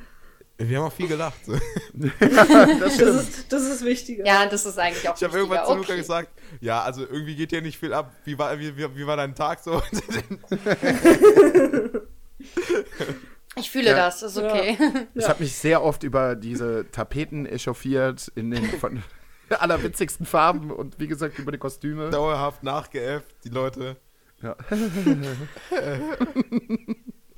[0.61, 1.45] Wir haben auch viel gelacht.
[1.45, 1.53] So.
[2.19, 4.25] Das ist, das ist wichtiger.
[4.25, 5.97] Ja, das ist eigentlich auch Ich habe irgendwann zu Luca Okay.
[5.97, 6.29] gesagt,
[6.59, 8.11] ja, also irgendwie geht hier nicht viel ab.
[8.25, 9.81] Wie war, wie, wie, wie war dein Tag so?
[13.55, 13.95] Ich fühle Ja.
[13.95, 14.77] das, ist okay.
[15.15, 19.03] Ich habe mich sehr oft über diese Tapeten echauffiert in den von
[19.49, 22.09] allerwitzigsten Farben und wie gesagt über die Kostüme.
[22.09, 23.97] Dauerhaft nachgeäfft, die Leute.
[24.41, 24.55] Ja.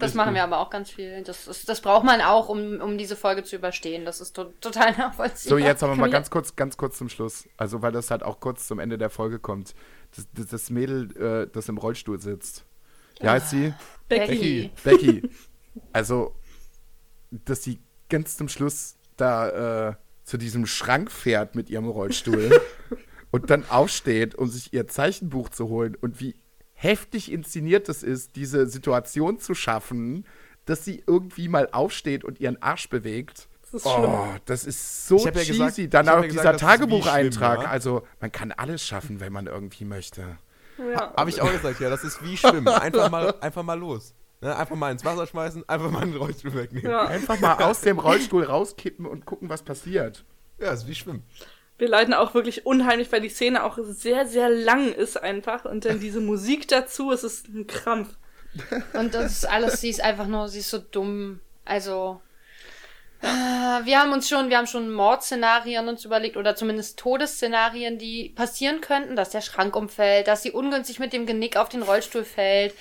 [0.01, 1.23] Das machen wir aber auch ganz viel.
[1.23, 4.05] Das, ist, das braucht man auch, um, um diese Folge zu überstehen.
[4.05, 5.59] Das ist to total nachvollziehbar.
[5.59, 7.47] So, jetzt aber mal ganz kurz, ganz kurz zum Schluss.
[7.57, 9.73] Also, weil das halt auch kurz zum Ende der Folge kommt.
[10.15, 12.65] Das, das, das Mädel, äh, das im Rollstuhl sitzt.
[13.19, 13.73] Wie heißt sie?
[14.09, 14.71] Becky.
[14.83, 15.29] Becky.
[15.93, 16.35] Also,
[17.31, 17.79] dass sie
[18.09, 22.61] ganz zum Schluss da äh, zu diesem Schrank fährt mit ihrem Rollstuhl
[23.31, 26.35] und dann aufsteht, um sich ihr Zeichenbuch zu holen und wie
[26.81, 30.25] heftig inszeniert es ist, diese Situation zu schaffen,
[30.65, 33.47] dass sie irgendwie mal aufsteht und ihren Arsch bewegt.
[33.71, 34.09] Das ist schlimm.
[34.11, 35.83] Oh, das ist so Ich hab ja cheesy.
[35.87, 37.61] gesagt- Dann auch ja dieser gesagt, Tagebucheintrag.
[37.63, 37.69] Ja?
[37.69, 40.37] Also, man kann alles schaffen, wenn man irgendwie möchte.
[40.77, 41.13] Ja.
[41.15, 42.67] Habe ich auch gesagt, ja, das ist wie Schwimmen.
[42.67, 44.13] Einfach mal, einfach mal los.
[44.41, 46.89] Ne, einfach mal ins Wasser schmeißen, einfach mal einen Rollstuhl wegnehmen.
[46.89, 47.09] Ja, Ja.
[47.09, 50.25] Einfach mal aus dem Rollstuhl rauskippen und gucken, was passiert.
[50.57, 51.23] ist wie Schwimmen.
[51.81, 55.65] Wir leiden auch wirklich unheimlich, weil die Szene auch sehr, sehr lang ist einfach.
[55.65, 58.09] Und dann diese Musik dazu, es ist ein Krampf.
[58.93, 61.39] Und das ist alles, sie ist einfach nur, sie ist so dumm.
[61.65, 62.21] Also,
[63.23, 68.29] äh, wir haben uns schon, wir haben schon Mordszenarien uns überlegt oder zumindest Todesszenarien, die
[68.29, 72.25] passieren könnten, dass der Schrank umfällt, dass sie ungünstig mit dem Genick auf den Rollstuhl
[72.25, 72.75] fällt,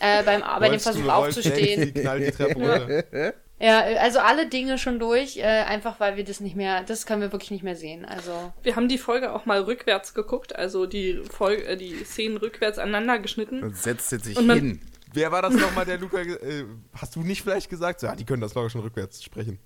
[0.00, 1.80] äh, beim, bei dem Versuch aufzustehen.
[1.84, 3.34] Sie knallt die Treppe runter.
[3.62, 7.20] Ja, also alle Dinge schon durch, äh, einfach weil wir das nicht mehr, das können
[7.20, 8.04] wir wirklich nicht mehr sehen.
[8.04, 12.36] Also Wir haben die Folge auch mal rückwärts geguckt, also die Folge, äh, die Szenen
[12.38, 13.62] rückwärts aneinander geschnitten.
[13.62, 14.80] Und setzte sich Und hin.
[15.14, 16.18] Wer war das nochmal, der Luca?
[16.22, 18.00] Äh, hast du nicht vielleicht gesagt?
[18.00, 19.58] So, Ja, die können das locker schon rückwärts sprechen.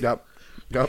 [0.00, 0.18] Ja.
[0.70, 0.88] ja.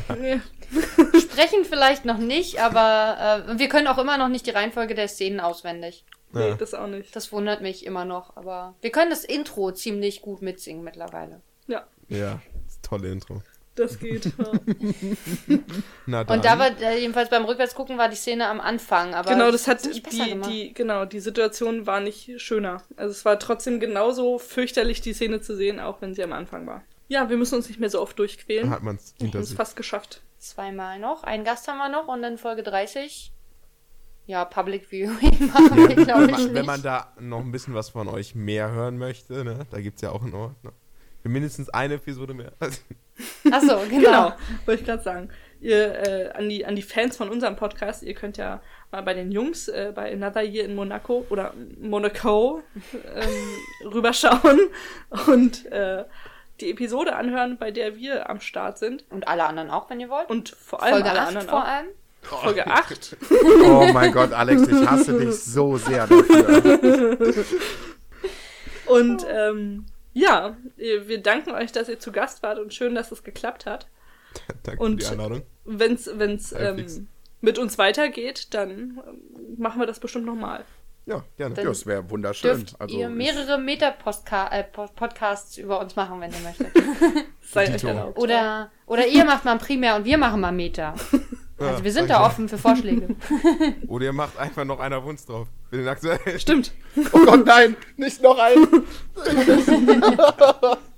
[1.20, 5.08] sprechen vielleicht noch nicht, aber äh, wir können auch immer noch nicht die Reihenfolge der
[5.08, 6.06] Szenen auswendig.
[6.34, 6.56] Nee, Ja.
[6.56, 7.16] das auch nicht.
[7.16, 11.42] Das wundert mich immer noch, aber wir können das Intro ziemlich gut mitsingen mittlerweile.
[11.68, 12.42] Ja, Ja,
[12.82, 13.42] tolle Intro.
[13.76, 14.26] das geht.
[14.26, 14.52] Ja.
[16.06, 16.38] Na dann.
[16.38, 19.84] Und da war jedenfalls beim Rückwärtsgucken war die Szene am Anfang, aber genau, das hat
[19.86, 20.02] die,
[20.42, 22.84] die, genau, die Situation war nicht schöner.
[22.98, 26.68] Also es war trotzdem genauso fürchterlich, die Szene zu sehen, auch wenn sie am Anfang
[26.68, 26.84] war.
[27.08, 28.70] Ja, wir müssen uns nicht mehr so oft durchquälen.
[28.70, 29.56] hat man es Wir hinter sich.
[29.56, 30.22] fast geschafft.
[30.38, 33.32] Zweimal noch, einen Gast haben wir noch und dann Folge 30.
[34.28, 36.54] Ja, Public Viewing machen wir, wenn, glaube ich, man, nicht.
[36.54, 39.96] wenn man da noch ein bisschen was von euch mehr hören möchte, ne, da gibt
[39.98, 40.64] es ja auch einen Ort.
[40.64, 40.72] Ne?
[41.24, 42.52] Mindestens eine Episode mehr.
[43.52, 44.00] Achso, genau.
[44.02, 44.34] Genau,
[44.66, 45.30] wollte ich gerade sagen.
[45.60, 48.62] Ihr, äh, an, die, an die Fans von unserem Podcast, ihr könnt ja
[48.92, 52.64] mal bei den Jungs äh, bei Another Year in Monaco oder Monaco
[53.16, 54.60] ähm, rüberschauen
[55.28, 56.06] und äh,
[56.60, 59.06] die Episode anhören, bei der wir am Start sind.
[59.12, 60.30] Und alle anderen auch, wenn ihr wollt.
[60.30, 61.68] Und vor allem Folge alle 8 anderen vor auch.
[61.68, 61.88] allem.
[62.22, 63.18] Folge 8.
[63.66, 67.46] Oh mein Gott, Alex, ich hasse dich so sehr dafür.
[68.86, 73.12] Und ähm, ja, ihr- wir danken euch, dass ihr zu Gast wart und schön, dass
[73.12, 73.88] es geklappt hat.
[74.64, 75.42] Danke Und- für die Einladung.
[75.66, 76.98] Wenn's, wenn's Äh, fix.
[76.98, 77.08] ähm,
[77.42, 79.22] mit uns weitergeht, dann ähm,
[79.58, 80.64] machen wir das bestimmt nochmal.
[81.08, 81.56] Ja, gerne.
[81.56, 82.58] Dann Ja, das wäre wunderschön.
[82.60, 86.68] Dürft Also ihr mehrere Meta-Podcasts über uns machen, wenn ihr möchtet.
[87.42, 87.88] Sei Dito.
[87.88, 88.20] euch erlaubt.
[88.20, 90.94] Oder, oder ihr macht mal ein Primär und wir machen mal Meta.
[91.68, 93.16] Also wir sind da offen für Vorschläge.
[93.88, 95.48] Oder ihr macht einfach noch einer Wunsch drauf.
[95.70, 96.40] Für den aktuellen.
[96.40, 96.72] Stimmt.
[97.14, 98.68] Oh Gott, nein, nicht noch ein.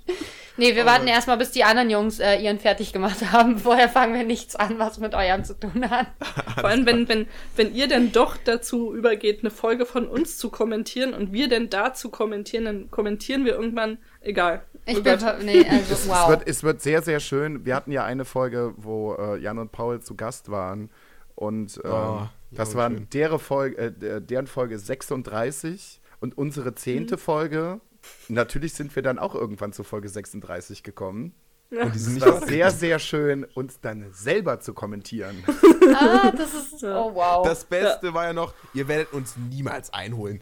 [0.56, 3.58] Nee, wir warten erstmal, bis die anderen Jungs äh, ihren fertig gemacht haben.
[3.64, 6.06] Vorher fangen wir nichts an, was mit eurem zu tun hat.
[6.54, 10.50] Vor allem, wenn, wenn, wenn ihr denn doch dazu übergeht, eine Folge von uns zu
[10.50, 14.62] kommentieren und wir denn dazu kommentieren, dann kommentieren wir irgendwann, egal.
[14.86, 16.28] Ich Oh bin, nee, also Es, wow.
[16.28, 17.64] wird, es wird sehr, sehr schön.
[17.64, 20.90] Wir hatten ja eine Folge, wo äh, Jan und Paul zu Gast waren.
[21.34, 23.08] Und ähm, Oh, das ja, war schön.
[23.12, 27.80] deren Folge, äh, der- deren Folge 36 und unsere zehnte Folge.
[28.28, 31.34] Natürlich sind wir dann auch irgendwann zu Folge 36 gekommen.
[31.70, 35.42] Und die sind Es nicht war sehr, sehr schön, uns dann selber zu kommentieren.
[35.96, 36.82] Ah, das ist.
[36.82, 37.46] Oh wow.
[37.46, 40.40] Das Beste war ja noch, ihr werdet uns niemals einholen.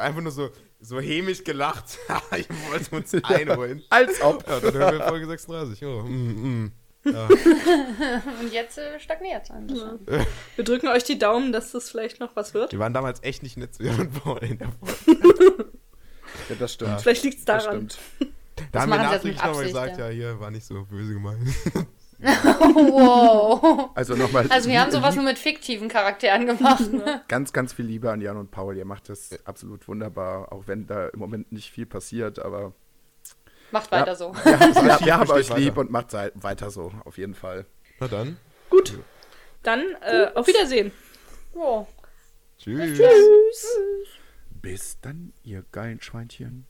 [0.00, 0.50] Einfach nur so,
[0.80, 1.98] so hämisch gelacht.
[2.36, 3.82] ihr wollt uns einholen.
[3.90, 4.46] Als ob.
[4.46, 5.84] Ja, dann hören wir Folge 36.
[5.84, 6.72] Oh, mm, mm.
[7.04, 7.28] Ja.
[8.40, 10.00] Und jetzt äh, stagniert es ein bisschen.
[10.56, 12.72] Wir drücken euch die Daumen, dass das vielleicht noch was wird.
[12.72, 13.82] Wir waren damals echt nicht nett zu
[14.22, 15.70] Paul in der Folge.
[16.48, 17.00] Ja, das stimmt.
[17.00, 17.90] Vielleicht liegt es Das daran.
[17.90, 18.32] stimmt.
[18.72, 20.08] Da haben wir nachträglich nochmal gesagt, ja.
[20.08, 20.12] ja.
[20.14, 21.48] hier war nicht so böse gemeint.
[22.74, 23.90] wow.
[23.94, 24.46] Also nochmal.
[24.50, 26.92] Also wir haben sowas nur mit fiktiven Charakteren gemacht.
[26.92, 27.22] Ne?
[27.28, 28.76] Ganz, ganz viel Liebe an Jan und Paul.
[28.76, 32.72] Ihr macht das absolut wunderbar, auch wenn da im Moment nicht viel passiert, aber
[33.70, 34.00] Macht Ja.
[34.00, 34.34] weiter so.
[34.44, 35.80] wir, wir, wir haben Besteht euch lieb weiter.
[35.80, 37.66] und macht weiter so, auf jeden Fall.
[38.00, 38.36] Na dann.
[38.70, 38.98] Gut.
[39.62, 40.92] Dann äh, auf Wiedersehen.
[41.54, 41.86] Oh.
[42.58, 42.98] Tschüss.
[42.98, 43.66] Tschüss.
[44.62, 46.66] Bis dann, ihr geilen Schweinchen.